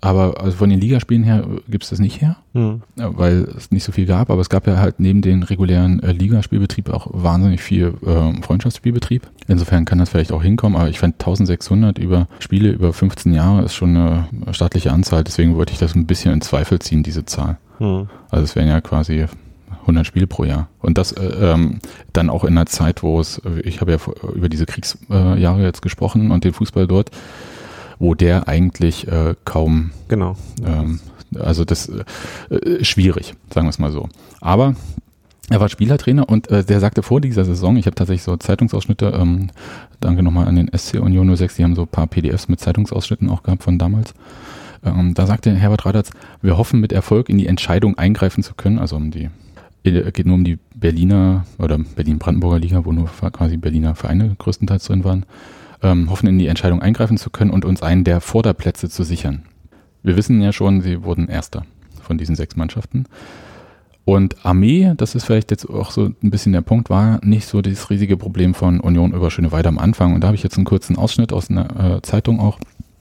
[0.00, 2.82] aber also von den Ligaspielen her gibt es das nicht her Hm.
[2.96, 6.02] ja, weil es nicht so viel gab, aber es gab ja halt neben den regulären
[6.02, 9.28] äh, Ligaspielbetrieb auch wahnsinnig viel äh, Freundschaftsspielbetrieb.
[9.46, 13.62] Insofern kann das vielleicht auch hinkommen, aber ich fand 1600 über Spiele über 15 Jahre
[13.62, 17.24] ist schon eine staatliche Anzahl, deswegen wollte ich das ein bisschen in Zweifel ziehen, diese
[17.24, 17.58] Zahl.
[17.80, 18.08] Hm.
[18.30, 19.26] Also es wären ja quasi
[19.80, 20.68] 100 Spiele pro Jahr.
[20.80, 21.80] Und das äh, ähm,
[22.12, 23.98] dann auch in einer Zeit, wo es, ich habe ja
[24.34, 27.10] über diese Kriegsjahre äh, jetzt gesprochen und den Fußball dort,
[27.98, 30.36] wo der eigentlich äh, kaum Genau.
[30.64, 31.00] ähm,
[31.38, 31.88] also das
[32.50, 34.08] äh, schwierig, sagen wir es mal so.
[34.40, 34.74] Aber
[35.48, 39.12] er war Spielertrainer und äh, der sagte vor dieser Saison, ich habe tatsächlich so Zeitungsausschnitte,
[39.18, 39.48] ähm,
[40.00, 43.28] danke nochmal an den SC Union 06, die haben so ein paar PDFs mit Zeitungsausschnitten
[43.28, 44.14] auch gehabt von damals.
[44.84, 46.10] Ähm, da sagte Herbert Radatz,
[46.42, 49.28] wir hoffen mit Erfolg in die Entscheidung eingreifen zu können, also um die
[49.84, 54.84] äh, geht nur um die Berliner oder Berlin-Brandenburger Liga, wo nur quasi Berliner Vereine größtenteils
[54.84, 55.24] drin waren.
[55.82, 59.42] ähm, hoffen in die Entscheidung eingreifen zu können und uns einen der Vorderplätze zu sichern.
[60.02, 61.64] Wir wissen ja schon, sie wurden Erster
[62.02, 63.06] von diesen sechs Mannschaften.
[64.04, 67.62] Und Armee, das ist vielleicht jetzt auch so ein bisschen der Punkt, war nicht so
[67.62, 70.14] das riesige Problem von Union über Schöneweide am Anfang.
[70.14, 72.58] Und da habe ich jetzt einen kurzen Ausschnitt aus einer äh, Zeitung auch,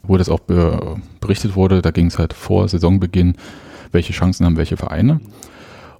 [0.09, 1.81] wo das auch be berichtet wurde.
[1.81, 3.35] Da ging es halt vor Saisonbeginn,
[3.91, 5.21] welche Chancen haben welche Vereine.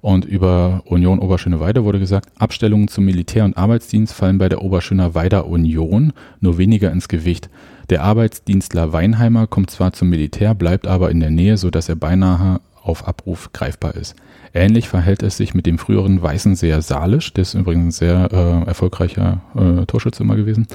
[0.01, 5.45] Und über Union Oberschöneweide wurde gesagt, Abstellungen zum Militär- und Arbeitsdienst fallen bei der Oberschöneweider
[5.47, 7.49] Union nur weniger ins Gewicht.
[7.89, 12.61] Der Arbeitsdienstler Weinheimer kommt zwar zum Militär, bleibt aber in der Nähe, sodass er beinahe
[12.81, 14.15] auf Abruf greifbar ist.
[14.53, 18.67] Ähnlich verhält es sich mit dem früheren Weißenseer Salisch, der ist übrigens ein sehr äh,
[18.67, 20.65] erfolgreicher äh, Torschütze immer gewesen,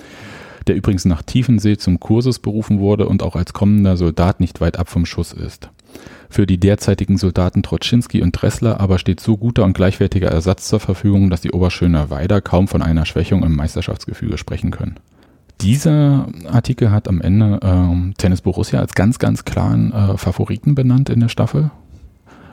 [0.67, 4.79] der übrigens nach Tiefensee zum Kursus berufen wurde und auch als kommender Soldat nicht weit
[4.79, 5.71] ab vom Schuss ist.
[6.29, 10.81] Für die derzeitigen Soldaten Troczynski und Dressler aber steht so guter und gleichwertiger Ersatz zur
[10.81, 14.97] Verfügung, dass die Oberschöner Weider kaum von einer Schwächung im Meisterschaftsgefüge sprechen können.
[15.61, 21.09] Dieser Artikel hat am Ende ähm, Tennis Borussia als ganz, ganz klaren äh, Favoriten benannt
[21.09, 21.71] in der Staffel.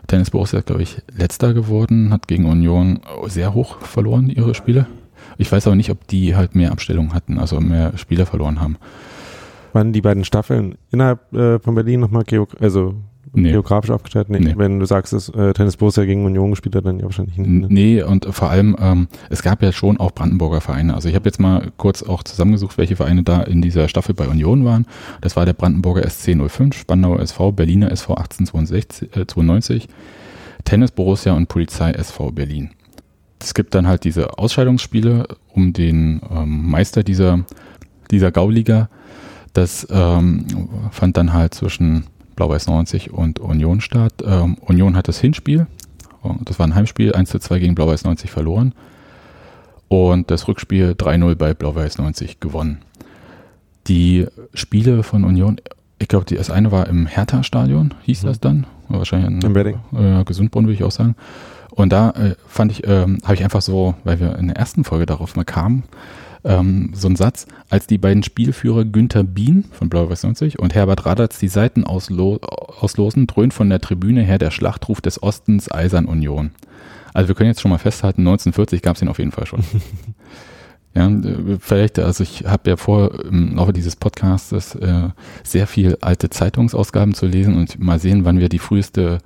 [0.05, 4.85] Tennis Borussia ist, glaube ich, letzter geworden, hat gegen Union sehr hoch verloren, ihre Spiele.
[5.41, 8.77] Ich weiß aber nicht, ob die halt mehr Abstellungen hatten, also mehr Spieler verloren haben.
[9.73, 12.93] Waren die beiden Staffeln innerhalb äh, von Berlin nochmal geog also
[13.33, 13.51] Nee.
[13.51, 14.29] geografisch aufgeteilt?
[14.29, 14.39] Nee.
[14.39, 14.53] Nee.
[14.57, 17.49] Wenn du sagst, dass äh, Tennis Borussia gegen Union gespielt hat, dann ja wahrscheinlich nicht.
[17.49, 17.67] Ne?
[17.69, 20.93] Nee, und vor allem, ähm, es gab ja schon auch Brandenburger Vereine.
[20.95, 24.27] Also ich habe jetzt mal kurz auch zusammengesucht, welche Vereine da in dieser Staffel bei
[24.27, 24.85] Union waren.
[25.21, 29.87] Das war der Brandenburger SC 05, Spandauer SV, Berliner SV 1892, äh, 92,
[30.65, 32.71] Tennis Borussia und Polizei SV Berlin.
[33.43, 37.43] Es gibt dann halt diese Ausscheidungsspiele um den ähm, Meister dieser,
[38.11, 38.89] dieser Gauliga.
[39.53, 40.45] Das ähm,
[40.91, 44.13] fand dann halt zwischen Blau-Weiß 90 und Union statt.
[44.25, 45.67] Ähm, Union hat das Hinspiel,
[46.41, 48.73] das war ein Heimspiel, 1 zu 2 gegen Blau-Weiß 90 verloren.
[49.87, 52.79] Und das Rückspiel 3-0 bei Blau-Weiß 90 gewonnen.
[53.87, 55.59] Die Spiele von Union,
[55.99, 58.65] ich glaube, das eine war im Hertha-Stadion, hieß das dann.
[58.87, 59.79] Wahrscheinlich in, Wedding.
[59.93, 61.15] Äh, Gesundbrunnen, würde ich auch sagen.
[61.71, 64.83] Und da äh, fand ich, ähm, habe ich einfach so, weil wir in der ersten
[64.83, 65.83] Folge darauf mal kamen,
[66.43, 71.05] ähm, so ein Satz, als die beiden Spielführer Günther Bien von Blau-Weiß 90 und Herbert
[71.05, 76.05] Radatz die Seiten auslo auslosen, dröhnt von der Tribüne her der Schlachtruf des Ostens Eisern
[76.05, 76.51] Union.
[77.13, 79.63] Also wir können jetzt schon mal festhalten, 1940 gab es ihn auf jeden Fall schon.
[80.95, 85.09] ja, äh, vielleicht, also ich habe ja vor, im Laufe dieses Podcasts äh,
[85.43, 89.19] sehr viel alte Zeitungsausgaben zu lesen und mal sehen, wann wir die früheste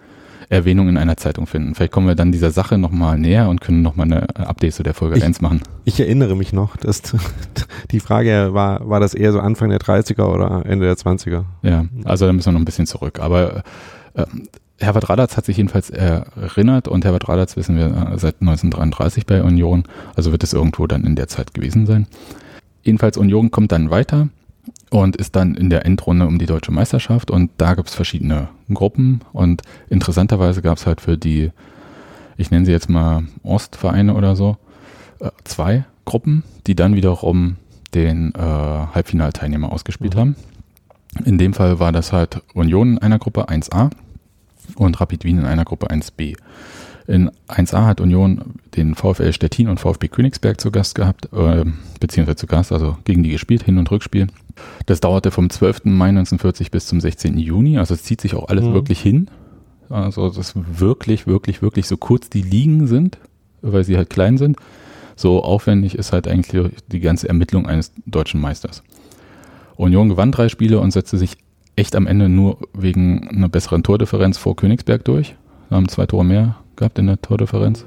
[0.49, 1.75] Erwähnung in einer Zeitung finden.
[1.75, 4.93] Vielleicht kommen wir dann dieser Sache nochmal näher und können nochmal eine Update zu der
[4.93, 5.61] Folge Ich- 1 machen.
[5.83, 7.01] Ich erinnere mich noch, dass
[7.91, 11.43] die Frage war, war das eher so Anfang der 30er oder Ende der 20er?
[11.63, 13.19] Ja, also da müssen wir noch ein bisschen zurück.
[13.19, 13.63] Aber
[14.13, 14.25] äh,
[14.79, 19.41] Herbert Radatz hat sich jedenfalls erinnert und Herbert Radatz wissen wir äh, seit 1933 bei
[19.41, 19.83] Union,
[20.15, 22.07] also wird es irgendwo dann in der Zeit gewesen sein.
[22.83, 24.27] Jedenfalls Union kommt dann weiter
[24.89, 28.49] und ist dann in der Endrunde um die deutsche Meisterschaft und da gibt es verschiedene
[28.73, 31.51] Gruppen und interessanterweise gab es halt für die,
[32.37, 34.57] ich nenne sie jetzt mal Ostvereine oder so,
[35.19, 37.57] äh, zwei Gruppen, die dann wiederum
[37.93, 40.35] den äh, Halbfinalteilnehmer ausgespielt haben.
[41.23, 43.89] In dem Fall war das halt Union in einer Gruppe 1a
[44.75, 46.35] und Rapid Wien in einer Gruppe 1b.
[47.07, 51.63] In 1a hat Union den VfL Stettin und VfB Königsberg zu Gast gehabt, äh,
[51.99, 54.27] beziehungsweise zu Gast, also gegen die gespielt, Hin- und Rückspiel.
[54.87, 55.81] Das dauerte vom 12.
[55.85, 57.37] Mai 1940 bis zum 16.
[57.37, 58.73] Juni, also es zieht sich auch alles Mhm.
[58.73, 59.29] wirklich hin.
[59.89, 63.19] Also das ist wirklich, wirklich, wirklich so kurz die Ligen sind,
[63.61, 64.57] weil sie halt klein sind,
[65.15, 68.81] so aufwendig ist halt eigentlich die ganze Ermittlung eines deutschen Meisters.
[69.75, 71.37] Union gewann drei Spiele und setzte sich
[71.75, 75.35] echt am Ende nur wegen einer besseren Tordifferenz vor Königsberg durch.
[75.69, 77.85] Haben zwei Tore mehr gehabt in der Tordifferenz.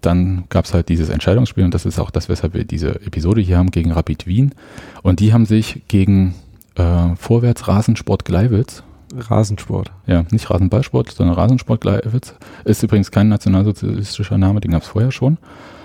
[0.00, 3.40] Dann gab es halt dieses Entscheidungsspiel und das ist auch das, weshalb wir diese Episode
[3.40, 4.54] hier haben gegen Rapid Wien.
[5.02, 6.34] Und die haben sich gegen
[6.76, 8.82] äh, Vorwärts Rasensport Gleiwitz
[9.16, 9.92] Rasensport.
[10.06, 12.34] ja, nicht Rasenballsport, sondern Rasensport Gleiwitz.
[12.64, 15.38] Ist übrigens kein nationalsozialistischer Name, den gab es vorher schon.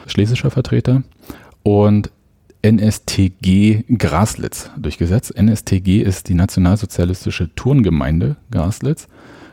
[0.07, 1.03] Schlesischer Vertreter.
[1.63, 2.11] Und
[2.61, 5.33] NSTG Graslitz durchgesetzt.
[5.39, 9.07] NSTG ist die nationalsozialistische Turngemeinde Graslitz.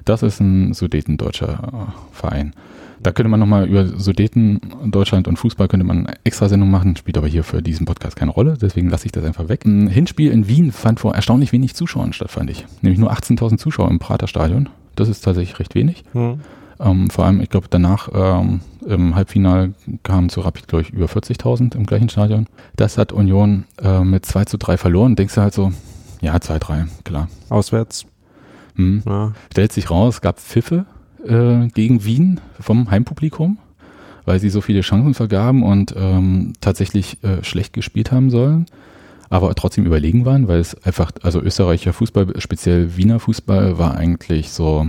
[0.06, 2.54] Das ist ein sudetendeutscher äh, Verein.
[3.02, 6.96] Da könnte man nochmal über Sudeten, Deutschland und Fußball könnte man eine extra Sendung machen,
[6.96, 9.66] spielt aber hier für diesen Podcast keine Rolle, deswegen lasse ich das einfach weg.
[9.66, 12.64] Ein Hinspiel in Wien fand vor erstaunlich wenig Zuschauern statt, fand ich.
[12.80, 14.70] Nämlich nur 18.000 Zuschauer im Praterstadion.
[14.94, 16.04] Das ist tatsächlich recht wenig.
[16.12, 16.40] Hm.
[16.80, 21.06] Ähm, vor allem, ich glaube, danach ähm, im Halbfinale kamen zu Rapid, glaube ich, über
[21.06, 22.46] 40.000 im gleichen Stadion.
[22.76, 25.16] Das hat Union äh, mit 2 zu 3 verloren.
[25.16, 25.72] Denkst du halt so,
[26.20, 27.28] ja, 2-3, klar.
[27.48, 28.06] Auswärts.
[28.76, 29.02] Hm.
[29.06, 29.32] Ja.
[29.52, 30.86] Stellt sich raus, es gab Pfiffe
[31.26, 33.58] äh, gegen Wien vom Heimpublikum,
[34.24, 38.66] weil sie so viele Chancen vergaben und ähm, tatsächlich äh, schlecht gespielt haben sollen.
[39.28, 44.50] aber trotzdem überlegen waren, weil es einfach, also österreichischer Fußball, speziell Wiener Fußball, war eigentlich
[44.50, 44.86] so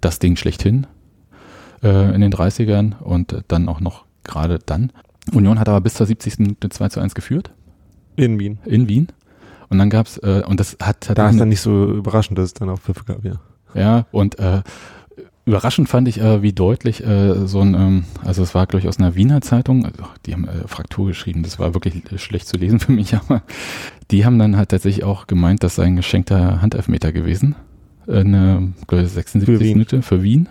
[0.00, 0.86] das Ding schlechthin
[1.82, 4.92] äh, in den 30ern und dann auch noch gerade dann.
[5.32, 6.38] Union hat aber bis zur 70.
[6.40, 7.50] Minute 2 zu 1 geführt.
[8.16, 8.58] In Wien.
[8.64, 9.08] In Wien.
[9.70, 12.46] Und dann gab's äh, und das hat, hat da ist dann nicht so überraschend, dass
[12.46, 13.34] es dann auch Pfiffe gab, ja.
[13.72, 14.62] Ja, und äh,
[15.44, 18.88] überraschend fand ich, äh, wie deutlich äh, so ein, ähm, also es war glaube ich
[18.88, 22.56] aus einer Wiener Zeitung, also, die haben äh, Fraktur geschrieben, das war wirklich schlecht zu
[22.56, 23.42] lesen für mich, aber
[24.10, 27.54] die haben dann halt tatsächlich auch gemeint, das sei ein geschenkter Handelfmeter gewesen.
[28.08, 29.72] Eine, glaube ich, 76 Für Wien.
[29.74, 30.48] Minute für Wien,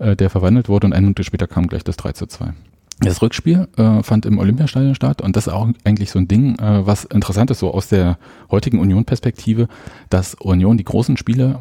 [0.00, 2.54] äh, der verwandelt wurde und eine Minute später kam gleich das 3 zu 2.
[3.00, 6.58] Das Rückspiel äh, fand im Olympiastadion statt und das ist auch eigentlich so ein Ding,
[6.58, 8.18] äh, was interessant ist, so aus der
[8.50, 9.68] heutigen Union-Perspektive,
[10.10, 11.60] dass Union die großen Spiele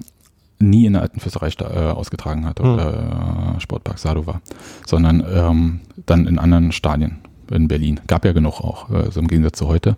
[0.60, 4.42] nie in der alten Fürsterei äh, ausgetragen hat oder äh, Sportpark Sadova,
[4.88, 7.18] sondern ähm, dann in anderen Stadien
[7.52, 8.00] in Berlin.
[8.08, 9.96] Gab ja genug auch, äh, so im Gegensatz zu heute.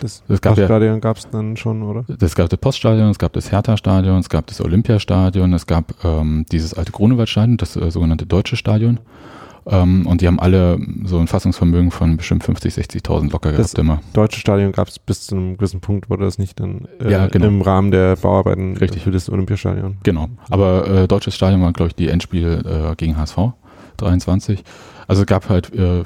[0.00, 2.04] Das, Es gab ja- Stadion gab es dann schon, oder?
[2.20, 6.46] Es gab das Poststadion, es gab das Hertha-Stadion, es gab das Olympiastadion, es gab ähm,
[6.52, 9.00] dieses alte Grunewald-Stadion, das äh, sogenannte Deutsche Stadion.
[9.66, 13.78] Ähm, und die haben alle so ein Fassungsvermögen von bestimmt 50, 60.000 locker Das gehabt
[13.78, 14.00] immer.
[14.12, 17.26] Deutsche Stadion gab es bis zu einem gewissen Punkt, wurde das nicht dann äh, Ja,
[17.26, 17.46] genau.
[17.46, 19.02] im Rahmen der Bauarbeiten Richtig.
[19.02, 19.98] für das Olympiastadion.
[20.02, 20.28] Genau.
[20.48, 23.36] Aber äh, deutsches Stadion war, glaube ich, die Endspiel äh, gegen HSV
[23.98, 24.64] 23.
[25.06, 26.04] Also es gab halt äh,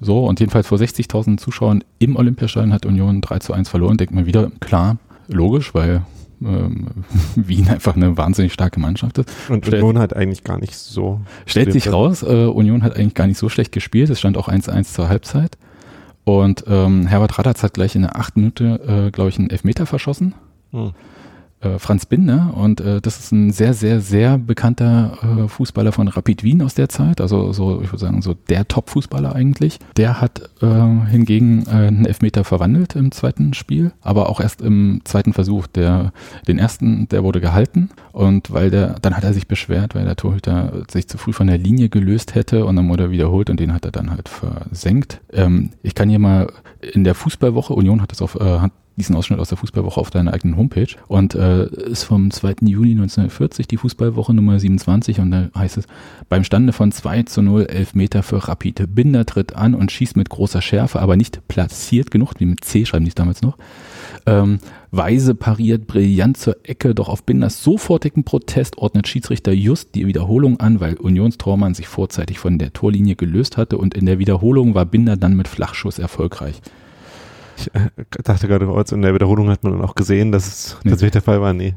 [0.00, 3.96] so und jedenfalls vor 60.000 Zuschauern im Olympiastadion hat Union 3 zu 1 verloren.
[3.96, 4.96] Denkt man wieder, klar,
[5.28, 6.02] logisch, weil
[6.42, 6.86] ähm,
[7.36, 9.28] Wien einfach eine wahnsinnig starke Mannschaft ist.
[9.48, 11.20] Und Stellt- Union hat eigentlich gar nicht so.
[11.46, 14.10] Stellt sich raus, äh, Union hat eigentlich gar nicht so schlecht gespielt.
[14.10, 15.56] Es stand auch 1-1 zur Halbzeit.
[16.24, 19.86] Und ähm, Herbert Radatz hat gleich in der achten Minute, äh, glaube ich, einen Elfmeter
[19.86, 20.34] verschossen.
[20.72, 20.92] Hm.
[21.62, 22.54] Äh, Franz Binder.
[22.56, 26.72] Und äh, das ist ein sehr, sehr, sehr bekannter äh, Fußballer von Rapid Wien aus
[26.72, 27.20] der Zeit.
[27.20, 29.78] Also so, ich würde sagen, so der Top-Fußballer eigentlich.
[29.98, 35.02] Der hat äh, hingegen äh, einen Elfmeter verwandelt im zweiten Spiel, aber auch erst im
[35.04, 35.66] zweiten Versuch.
[35.66, 36.12] Der,
[36.48, 37.90] den ersten, der wurde gehalten.
[38.12, 41.46] Und weil der, dann hat er sich beschwert, weil der Torhüter sich zu früh von
[41.46, 44.30] der Linie gelöst hätte und dann wurde er wiederholt und den hat er dann halt
[44.30, 45.20] versenkt.
[45.30, 46.50] Ähm, ich kann hier mal
[46.80, 50.10] in der Fußballwoche, Union hat das auf, äh, hat diesen Ausschnitt aus der Fußballwoche auf
[50.10, 52.56] deiner eigenen Homepage und äh, ist vom 2.
[52.62, 55.86] Juni 1940 die Fußballwoche Nummer 27 und da heißt es,
[56.28, 58.94] beim Stande von 2 zu 0 Elfmeter für Rapid.
[58.94, 62.84] Binder tritt an und schießt mit großer Schärfe, aber nicht platziert genug, wie mit C
[62.84, 63.56] schreiben die es damals noch.
[64.26, 64.58] Ähm,
[64.90, 70.58] Weise pariert brillant zur Ecke, doch auf Binders sofortigen Protest ordnet Schiedsrichter just die Wiederholung
[70.58, 74.84] an, weil Unionstormann sich vorzeitig von der Torlinie gelöst hatte und in der Wiederholung war
[74.84, 76.60] Binder dann mit Flachschuss erfolgreich.
[77.60, 77.90] Ich äh,
[78.24, 80.90] dachte gerade kurz, in der Wiederholung hat man dann auch gesehen, dass es Nee.
[80.90, 81.52] tatsächlich der Fall war.
[81.52, 81.74] Nee.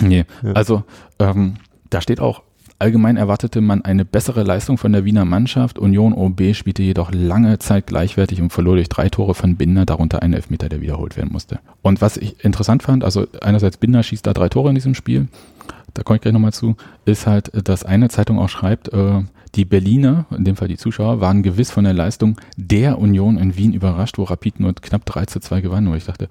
[0.00, 0.52] Nee, Ja.
[0.52, 0.84] also
[1.18, 1.54] ähm,
[1.90, 2.42] da steht auch,
[2.78, 5.78] allgemein erwartete man eine bessere Leistung von der Wiener Mannschaft.
[5.78, 10.22] Union OB spielte jedoch lange Zeit gleichwertig und verlor durch drei Tore von Binder, darunter
[10.22, 11.60] einen Elfmeter, der wiederholt werden musste.
[11.82, 15.28] Und was ich interessant fand, also einerseits Binder schießt da drei Tore in diesem Spiel,
[15.94, 19.22] da komme ich gleich nochmal zu, ist halt, dass eine Zeitung auch schreibt, äh,
[19.54, 23.56] die Berliner, in dem Fall die Zuschauer, waren gewiss von der Leistung der Union in
[23.56, 25.86] Wien überrascht, wo Rapid nur knapp 3 zu 2 gewann.
[25.86, 26.28] Und ich dachte,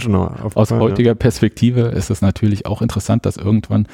[0.00, 0.78] schon aufgefallen, aus ja.
[0.78, 3.86] heutiger Perspektive ist es natürlich auch interessant, dass irgendwann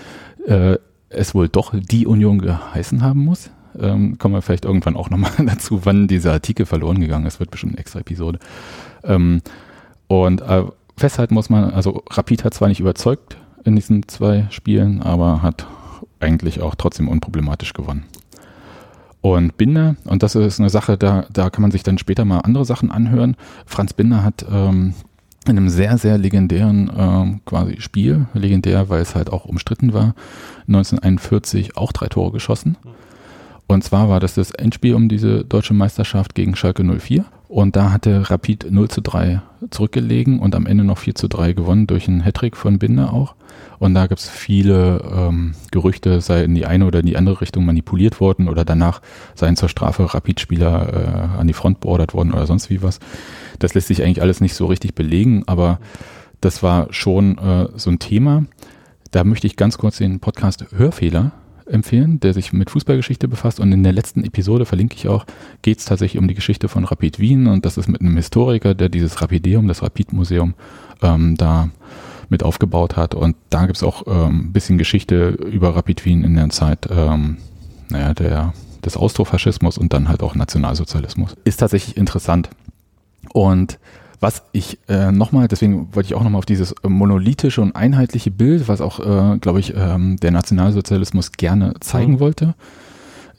[0.46, 0.76] äh,
[1.08, 3.50] es wohl doch die Union geheißen haben muss.
[3.78, 7.40] Ähm, kommen wir vielleicht irgendwann auch nochmal dazu, wann dieser Artikel verloren gegangen ist.
[7.40, 8.38] Wird bestimmt eine extra Episode.
[9.04, 9.42] Ähm,
[10.06, 10.64] und äh,
[10.96, 15.66] festhalten muss man, also Rapid hat zwar nicht überzeugt in diesen zwei Spielen, aber hat
[16.20, 18.04] eigentlich auch trotzdem unproblematisch gewonnen.
[19.22, 22.38] Und Binder, und das ist eine Sache, da, da kann man sich dann später mal
[22.38, 23.36] andere Sachen anhören.
[23.66, 24.94] Franz Binder hat ähm,
[25.46, 30.14] in einem sehr, sehr legendären ähm, quasi Spiel, legendär, weil es halt auch umstritten war,
[30.68, 32.76] 1941 auch drei Tore geschossen.
[33.66, 37.24] Und zwar war das das Endspiel um diese deutsche Meisterschaft gegen Schalke 04.
[37.50, 41.52] Und da hatte Rapid 0 zu 3 zurückgelegen und am Ende noch 4 zu 3
[41.52, 43.34] gewonnen durch einen Hattrick von Binder auch.
[43.80, 47.40] Und da gibt es viele ähm, Gerüchte, sei in die eine oder in die andere
[47.40, 49.02] Richtung manipuliert worden oder danach
[49.34, 53.00] seien zur Strafe Rapid-Spieler äh, an die Front beordert worden oder sonst wie was.
[53.58, 55.80] Das lässt sich eigentlich alles nicht so richtig belegen, aber
[56.40, 58.44] das war schon äh, so ein Thema.
[59.10, 61.32] Da möchte ich ganz kurz den Podcast Hörfehler
[61.70, 63.60] empfehlen, der sich mit Fußballgeschichte befasst.
[63.60, 65.24] Und in der letzten Episode, verlinke ich auch,
[65.62, 67.46] geht es tatsächlich um die Geschichte von Rapid Wien.
[67.46, 70.54] Und das ist mit einem Historiker, der dieses Rapideum, das Rapid-Museum,
[71.02, 71.70] ähm, da
[72.28, 73.14] mit aufgebaut hat.
[73.14, 76.88] Und da gibt es auch ähm, ein bisschen Geschichte über Rapid Wien in der Zeit
[76.90, 77.38] ähm,
[77.90, 78.54] naja, der,
[78.84, 81.36] des Austrofaschismus und dann halt auch Nationalsozialismus.
[81.44, 82.50] Ist tatsächlich interessant.
[83.32, 83.78] Und
[84.20, 88.30] was ich äh, nochmal, deswegen wollte ich auch nochmal auf dieses äh, monolithische und einheitliche
[88.30, 92.20] Bild, was auch, äh, glaube ich, ähm, der Nationalsozialismus gerne zeigen Mhm.
[92.20, 92.54] wollte.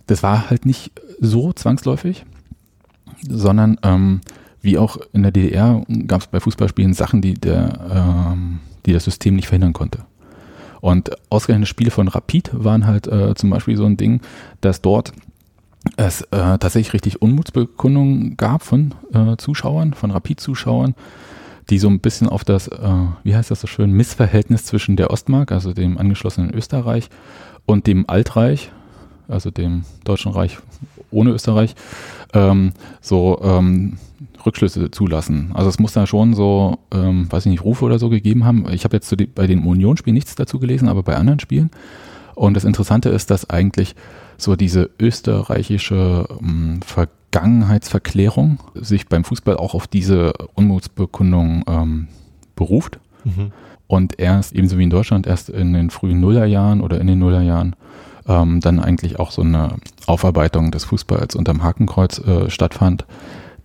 [0.08, 2.26] Das war halt nicht so zwangsläufig,
[3.30, 4.22] sondern ähm,
[4.62, 7.80] wie auch in der DDR gab es bei Fußballspielen Sachen, die, der,
[8.34, 10.00] ähm, die das System nicht verhindern konnte.
[10.82, 14.22] Und ausgerechnet Spiele von Rapid waren halt äh, zum Beispiel so ein Ding,
[14.62, 15.14] dass dort
[15.98, 20.96] es äh, tatsächlich richtig Unmutsbekundungen gab von äh, Zuschauern, von Rapid-Zuschauern,
[21.70, 22.90] die so ein bisschen auf das, äh,
[23.24, 27.10] wie heißt das so schön, Missverhältnis zwischen der Ostmark, also dem angeschlossenen Österreich,
[27.66, 28.72] und dem Altreich,
[29.28, 30.58] also dem Deutschen Reich
[31.10, 31.76] ohne Österreich,
[32.34, 33.98] ähm, so ähm,
[34.46, 35.52] Rückschlüsse zulassen.
[35.54, 38.68] Also es muss da schon so, ähm, weiß ich nicht, Rufe oder so gegeben haben.
[38.72, 41.70] Ich habe jetzt die, bei den Unionsspielen nichts dazu gelesen, aber bei anderen Spielen.
[42.36, 43.96] Und das Interessante ist, dass eigentlich
[44.42, 52.08] so diese österreichische ähm, Vergangenheitsverklärung sich beim Fußball auch auf diese Unmutsbekundung ähm,
[52.56, 53.00] beruft.
[53.24, 53.52] Mhm.
[53.88, 57.76] Und erst, ebenso wie in Deutschland, erst in den frühen Nullerjahren oder in den Nullerjahren
[58.28, 59.76] ähm, dann eigentlich auch so eine
[60.06, 63.06] Aufarbeitung des Fußballs unterm Hakenkreuz äh, stattfand.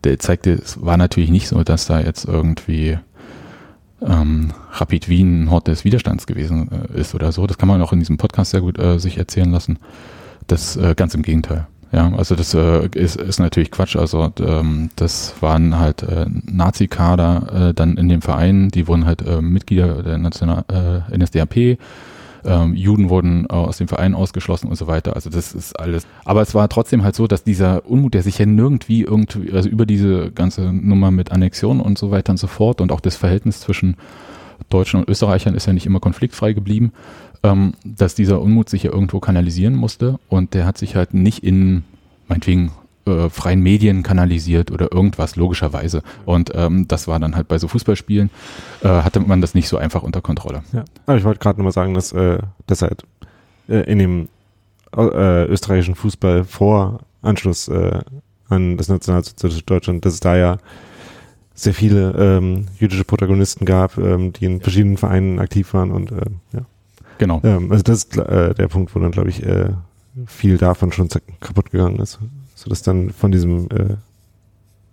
[0.05, 2.99] Der zeigte, es war natürlich nicht so, dass da jetzt irgendwie
[4.03, 7.47] ähm, Rapid Wien ein Hort des Widerstands gewesen äh, ist oder so.
[7.47, 9.79] Das kann man auch in diesem Podcast sehr gut äh, sich erzählen lassen.
[10.47, 11.67] Das äh, ganz im Gegenteil.
[11.93, 13.97] Ja, also das äh, ist, ist natürlich Quatsch.
[13.97, 19.23] Also ähm, das waren halt äh, Nazi-Kader äh, dann in dem Verein, die wurden halt
[19.23, 21.79] äh, Mitglieder der National äh, NSDAP.
[22.45, 25.15] Ähm, Juden wurden äh, aus dem Verein ausgeschlossen und so weiter.
[25.15, 26.07] Also das ist alles.
[26.25, 29.69] Aber es war trotzdem halt so, dass dieser Unmut, der sich ja nirgendwie irgendwie, also
[29.69, 33.17] über diese ganze Nummer mit Annexion und so weiter und so fort und auch das
[33.17, 33.97] Verhältnis zwischen
[34.69, 36.93] Deutschen und Österreichern ist ja nicht immer konfliktfrei geblieben
[37.47, 41.45] ähm, dass dieser Unmut sich ja irgendwo kanalisieren musste und der hat sich halt nicht
[41.45, 41.85] in,
[42.29, 42.73] meinetwegen,
[43.07, 46.03] äh, freien Medien kanalisiert oder irgendwas, logischerweise.
[46.25, 48.31] Und ähm, das war dann halt bei so Fußballspielen,
[48.83, 50.65] äh, hatte man das nicht so einfach unter Kontrolle.
[50.73, 53.05] Ja, aber ich wollte gerade nochmal sagen, dass, äh, dass halt
[53.69, 54.29] äh, in dem
[54.97, 57.69] äh, österreichischen Fußball vor Anschluss
[58.49, 60.59] an das nationalsozialistische Deutschland, dass es da ja
[61.55, 66.27] sehr viele ähm, jüdische Protagonisten gab, ähm, die in verschiedenen Vereinen aktiv waren und äh,
[66.53, 66.61] ja.
[67.19, 67.41] Genau.
[67.45, 69.71] Ähm, also das ist äh, der Punkt, wo dann, glaube ich, äh,
[70.27, 71.09] viel davon schon
[71.41, 72.19] kaputt gegangen ist.
[72.55, 73.97] Sodass dann von diesem äh,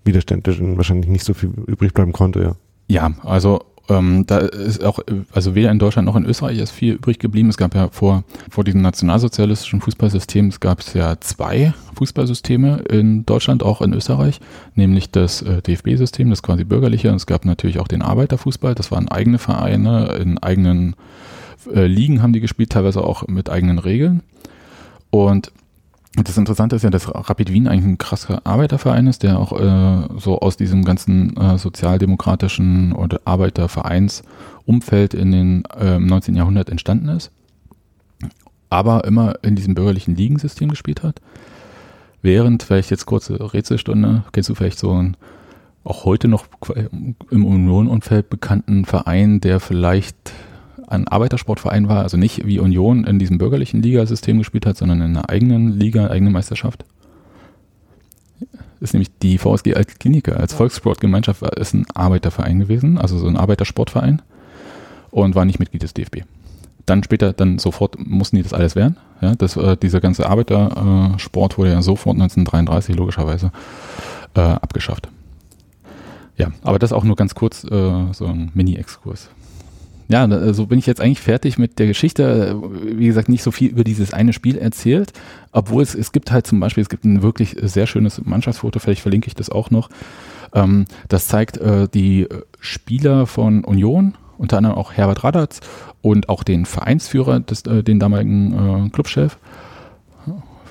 [0.03, 2.55] Widerständischen wahrscheinlich nicht so viel übrig bleiben konnte, ja.
[2.88, 4.99] Ja, also ähm, da ist auch,
[5.34, 7.49] also weder in Deutschland noch in Österreich ist viel übrig geblieben.
[7.49, 13.26] Es gab ja vor, vor diesem nationalsozialistischen Fußballsystem, es gab es ja zwei Fußballsysteme in
[13.26, 14.39] Deutschland, auch in Österreich,
[14.76, 18.91] nämlich das äh, DFB-System, das quasi bürgerliche, und es gab natürlich auch den Arbeiterfußball, das
[18.91, 20.95] waren eigene Vereine in eigenen
[21.74, 24.24] äh, Ligen haben die gespielt, teilweise auch mit eigenen Regeln.
[25.09, 25.51] Und
[26.16, 30.20] das Interessante ist ja, dass Rapid Wien eigentlich ein krasser Arbeiterverein ist, der auch äh,
[30.20, 36.36] so aus diesem ganzen äh, sozialdemokratischen oder Arbeitervereinsumfeld in den äh, 19.
[36.36, 37.32] Jahrhundert entstanden ist,
[38.70, 41.20] aber immer in diesem bürgerlichen Ligensystem gespielt hat.
[42.22, 45.18] Während, vielleicht jetzt kurze Rätselstunde, kennst du vielleicht so einen
[45.84, 46.45] auch heute noch
[47.30, 50.32] im Union-Umfeld bekannten Verein, der vielleicht
[50.88, 55.17] ein Arbeitersportverein war, also nicht wie Union in diesem bürgerlichen Ligasystem gespielt hat, sondern in
[55.17, 56.86] einer eigenen Liga, eigene Meisterschaft.
[58.79, 64.21] Ist nämlich die VSG Altklinika als Volkssportgemeinschaft ist ein Arbeiterverein gewesen, also so ein Arbeitersportverein
[65.11, 66.23] und war nicht Mitglied des DFB.
[66.86, 68.97] Dann später, dann sofort mussten die das alles werden.
[69.21, 73.51] Ja, das, äh, dieser ganze Arbeitersport wurde ja sofort 1933 logischerweise
[74.36, 75.07] äh, abgeschafft.
[76.36, 77.67] Ja, aber das auch nur ganz kurz, äh,
[78.11, 79.29] so ein Mini-Exkurs
[80.08, 82.60] ja, so also bin ich jetzt eigentlich fertig mit der Geschichte.
[82.84, 85.14] Wie gesagt, nicht so viel über dieses eine Spiel erzählt,
[85.51, 89.01] obwohl es, es gibt halt zum Beispiel, es gibt ein wirklich sehr schönes Mannschaftsfoto, vielleicht
[89.01, 89.89] verlinke ich das auch noch.
[90.54, 92.28] Ähm, das zeigt äh, die
[92.60, 95.62] Spieler von Union, unter anderem auch Herbert Radatz
[96.01, 99.38] und auch den Vereinsführer, des, äh, den damaligen äh, Clubchef.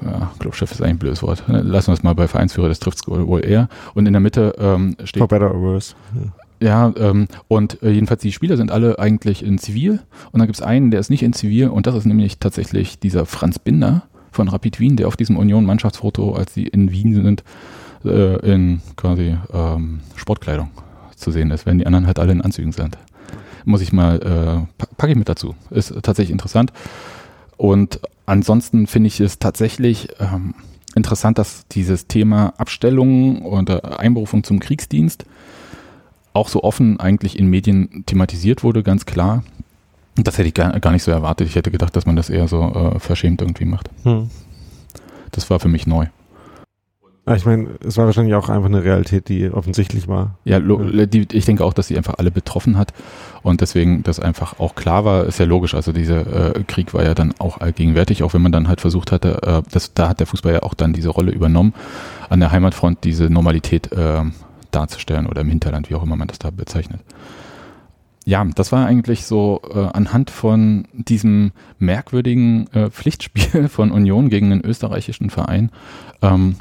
[0.04, 1.44] Ja, Clubchef ist eigentlich ein blödes Wort.
[1.46, 3.68] Lassen wir es mal bei Vereinsführer, das trifft es wohl eher.
[3.94, 5.20] Und in der Mitte ähm, steht.
[5.20, 5.94] For better or worse.
[6.62, 6.92] Ja.
[6.96, 10.00] Ähm, und äh, jedenfalls die Spieler sind alle eigentlich in Zivil
[10.30, 13.00] und dann gibt es einen, der ist nicht in Zivil und das ist nämlich tatsächlich
[13.00, 17.42] dieser Franz Binder von Rapid Wien, der auf diesem Union-Mannschaftsfoto, als sie in Wien sind,
[18.04, 20.70] äh, in quasi ähm, Sportkleidung
[21.16, 22.96] zu sehen ist, wenn die anderen halt alle in Anzügen sind.
[23.64, 25.56] Muss ich mal, äh, packe ich mit dazu.
[25.70, 26.72] Ist tatsächlich interessant.
[27.56, 30.54] Und ansonsten finde ich es tatsächlich ähm,
[30.94, 35.24] interessant, dass dieses Thema Abstellung oder Einberufung zum Kriegsdienst
[36.32, 39.42] auch so offen eigentlich in Medien thematisiert wurde, ganz klar.
[40.16, 41.48] Das hätte ich gar, gar nicht so erwartet.
[41.48, 43.90] Ich hätte gedacht, dass man das eher so äh, verschämt irgendwie macht.
[44.04, 44.30] Hm.
[45.30, 46.06] Das war für mich neu.
[47.36, 50.38] Ich meine, es war wahrscheinlich auch einfach eine Realität, die offensichtlich war.
[50.44, 52.92] Ja, die, ich denke auch, dass sie einfach alle betroffen hat
[53.44, 55.74] und deswegen das einfach auch klar war, ist ja logisch.
[55.74, 59.12] Also dieser äh, Krieg war ja dann auch allgegenwärtig, auch wenn man dann halt versucht
[59.12, 61.74] hatte, äh, das, da hat der Fußball ja auch dann diese Rolle übernommen,
[62.28, 64.24] an der Heimatfront diese Normalität äh,
[64.74, 67.00] darzustellen oder im Hinterland, wie auch immer man das da bezeichnet.
[68.24, 74.50] Ja, das war eigentlich so äh, anhand von diesem merkwürdigen äh, Pflichtspiel von Union gegen
[74.50, 75.70] den österreichischen Verein
[76.20, 76.56] ähm,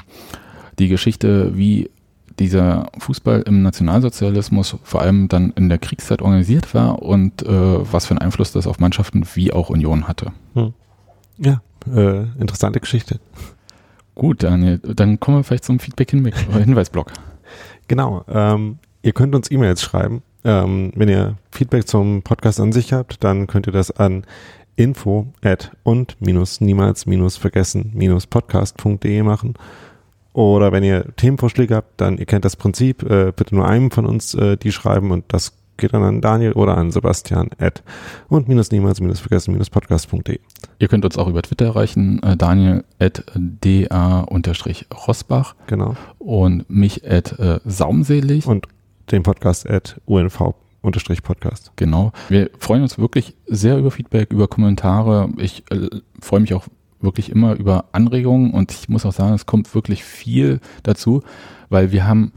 [0.78, 1.90] die Geschichte, wie
[2.38, 7.48] dieser Fußball im Nationalsozialismus vor allem dann in der Kriegszeit organisiert war und äh,
[7.92, 10.32] was für einen Einfluss das auf Mannschaften wie auch Union hatte.
[10.54, 10.72] Hm.
[11.38, 13.20] Ja, äh, interessante Geschichte.
[14.14, 17.12] Gut, Daniel, dann kommen wir vielleicht zum Feedback-Hinweisblock.
[17.92, 20.22] Genau, ähm, ihr könnt uns E-Mails schreiben.
[20.46, 24.24] Ähm, wenn ihr Feedback zum Podcast an sich habt, dann könnt ihr das an
[24.76, 29.56] info at und minus niemals minus vergessen minus podcast.de machen.
[30.32, 34.06] Oder wenn ihr Themenvorschläge habt, dann ihr kennt das Prinzip, äh, bitte nur einem von
[34.06, 37.82] uns äh, die schreiben und das geht dann an Daniel oder an Sebastian at
[38.28, 40.38] und minus niemals minus vergessen minus podcast.de.
[40.78, 45.54] Ihr könnt uns auch über Twitter erreichen, äh, Daniel at da unterstrich Rosbach.
[45.66, 45.96] Genau.
[46.18, 48.46] Und mich at äh, saumselig.
[48.46, 48.66] Und
[49.10, 51.72] den Podcast at unv unterstrich Podcast.
[51.76, 52.12] Genau.
[52.28, 55.30] Wir freuen uns wirklich sehr über Feedback, über Kommentare.
[55.38, 55.88] Ich äh,
[56.20, 56.66] freue mich auch
[57.00, 61.22] wirklich immer über Anregungen und ich muss auch sagen, es kommt wirklich viel dazu,
[61.68, 62.32] weil wir haben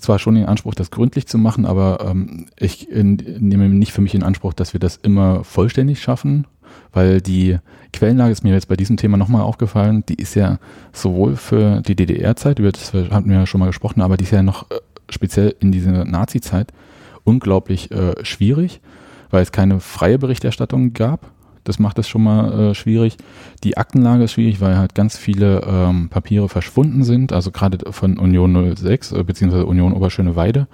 [0.00, 4.00] zwar schon den Anspruch, das gründlich zu machen, aber ähm, ich in, nehme nicht für
[4.00, 6.46] mich in Anspruch, dass wir das immer vollständig schaffen,
[6.92, 7.58] weil die
[7.92, 10.58] Quellenlage ist mir jetzt bei diesem Thema nochmal aufgefallen, die ist ja
[10.92, 14.32] sowohl für die DDR-Zeit, über das hatten wir ja schon mal gesprochen, aber die ist
[14.32, 14.76] ja noch äh,
[15.08, 16.72] speziell in dieser Nazi-Zeit
[17.24, 18.80] unglaublich äh, schwierig,
[19.30, 21.30] weil es keine freie Berichterstattung gab
[21.70, 23.16] das macht es schon mal äh, schwierig.
[23.62, 27.32] Die Aktenlage ist schwierig, weil halt ganz viele ähm, Papiere verschwunden sind.
[27.32, 30.66] Also gerade von Union 06 äh, beziehungsweise Union Oberschöne Weide.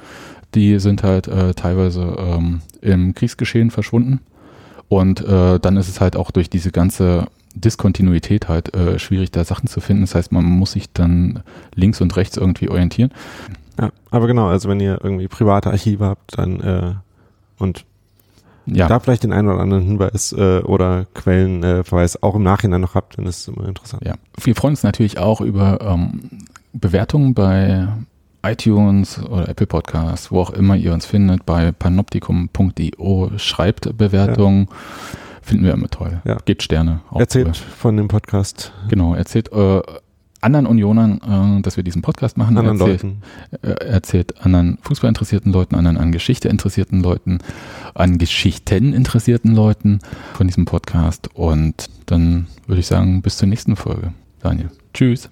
[0.55, 4.21] Die sind halt äh, teilweise ähm, im Kriegsgeschehen verschwunden.
[4.89, 9.45] Und äh, dann ist es halt auch durch diese ganze Diskontinuität halt äh, schwierig, da
[9.45, 10.03] Sachen zu finden.
[10.03, 11.43] Das heißt, man muss sich dann
[11.75, 13.11] links und rechts irgendwie orientieren.
[13.79, 16.95] Ja, aber genau, also wenn ihr irgendwie private Archive habt, dann äh,
[17.59, 17.85] und
[18.67, 18.89] ja.
[18.89, 22.95] da vielleicht den einen oder anderen Hinweis äh, oder Quellenverweis äh, auch im Nachhinein noch
[22.95, 24.05] habt, dann ist es immer interessant.
[24.05, 24.15] Ja.
[24.41, 26.31] Wir freuen uns natürlich auch über ähm,
[26.73, 27.89] Bewertungen bei
[28.43, 34.69] iTunes oder Apple Podcasts, wo auch immer ihr uns findet, bei panoptikum.io, schreibt Bewertungen.
[34.71, 34.77] Ja.
[35.43, 36.21] Finden wir immer toll.
[36.25, 36.39] Ja.
[36.45, 37.01] Gebt Sterne.
[37.15, 37.55] Erzählt cool.
[37.55, 38.73] von dem Podcast.
[38.89, 39.81] Genau, erzählt äh,
[40.47, 42.57] anderen Unionern, äh, dass wir diesen Podcast machen.
[42.57, 43.23] Anderen erzählt, Leuten.
[43.63, 47.39] Äh, erzählt anderen Fußballinteressierten Leuten, anderen an Geschichte interessierten Leuten,
[47.95, 50.01] an Geschichten interessierten Leuten
[50.35, 51.29] von diesem Podcast.
[51.35, 54.13] Und dann würde ich sagen, bis zur nächsten Folge.
[54.41, 54.71] Daniel.
[54.95, 55.29] Tschüss.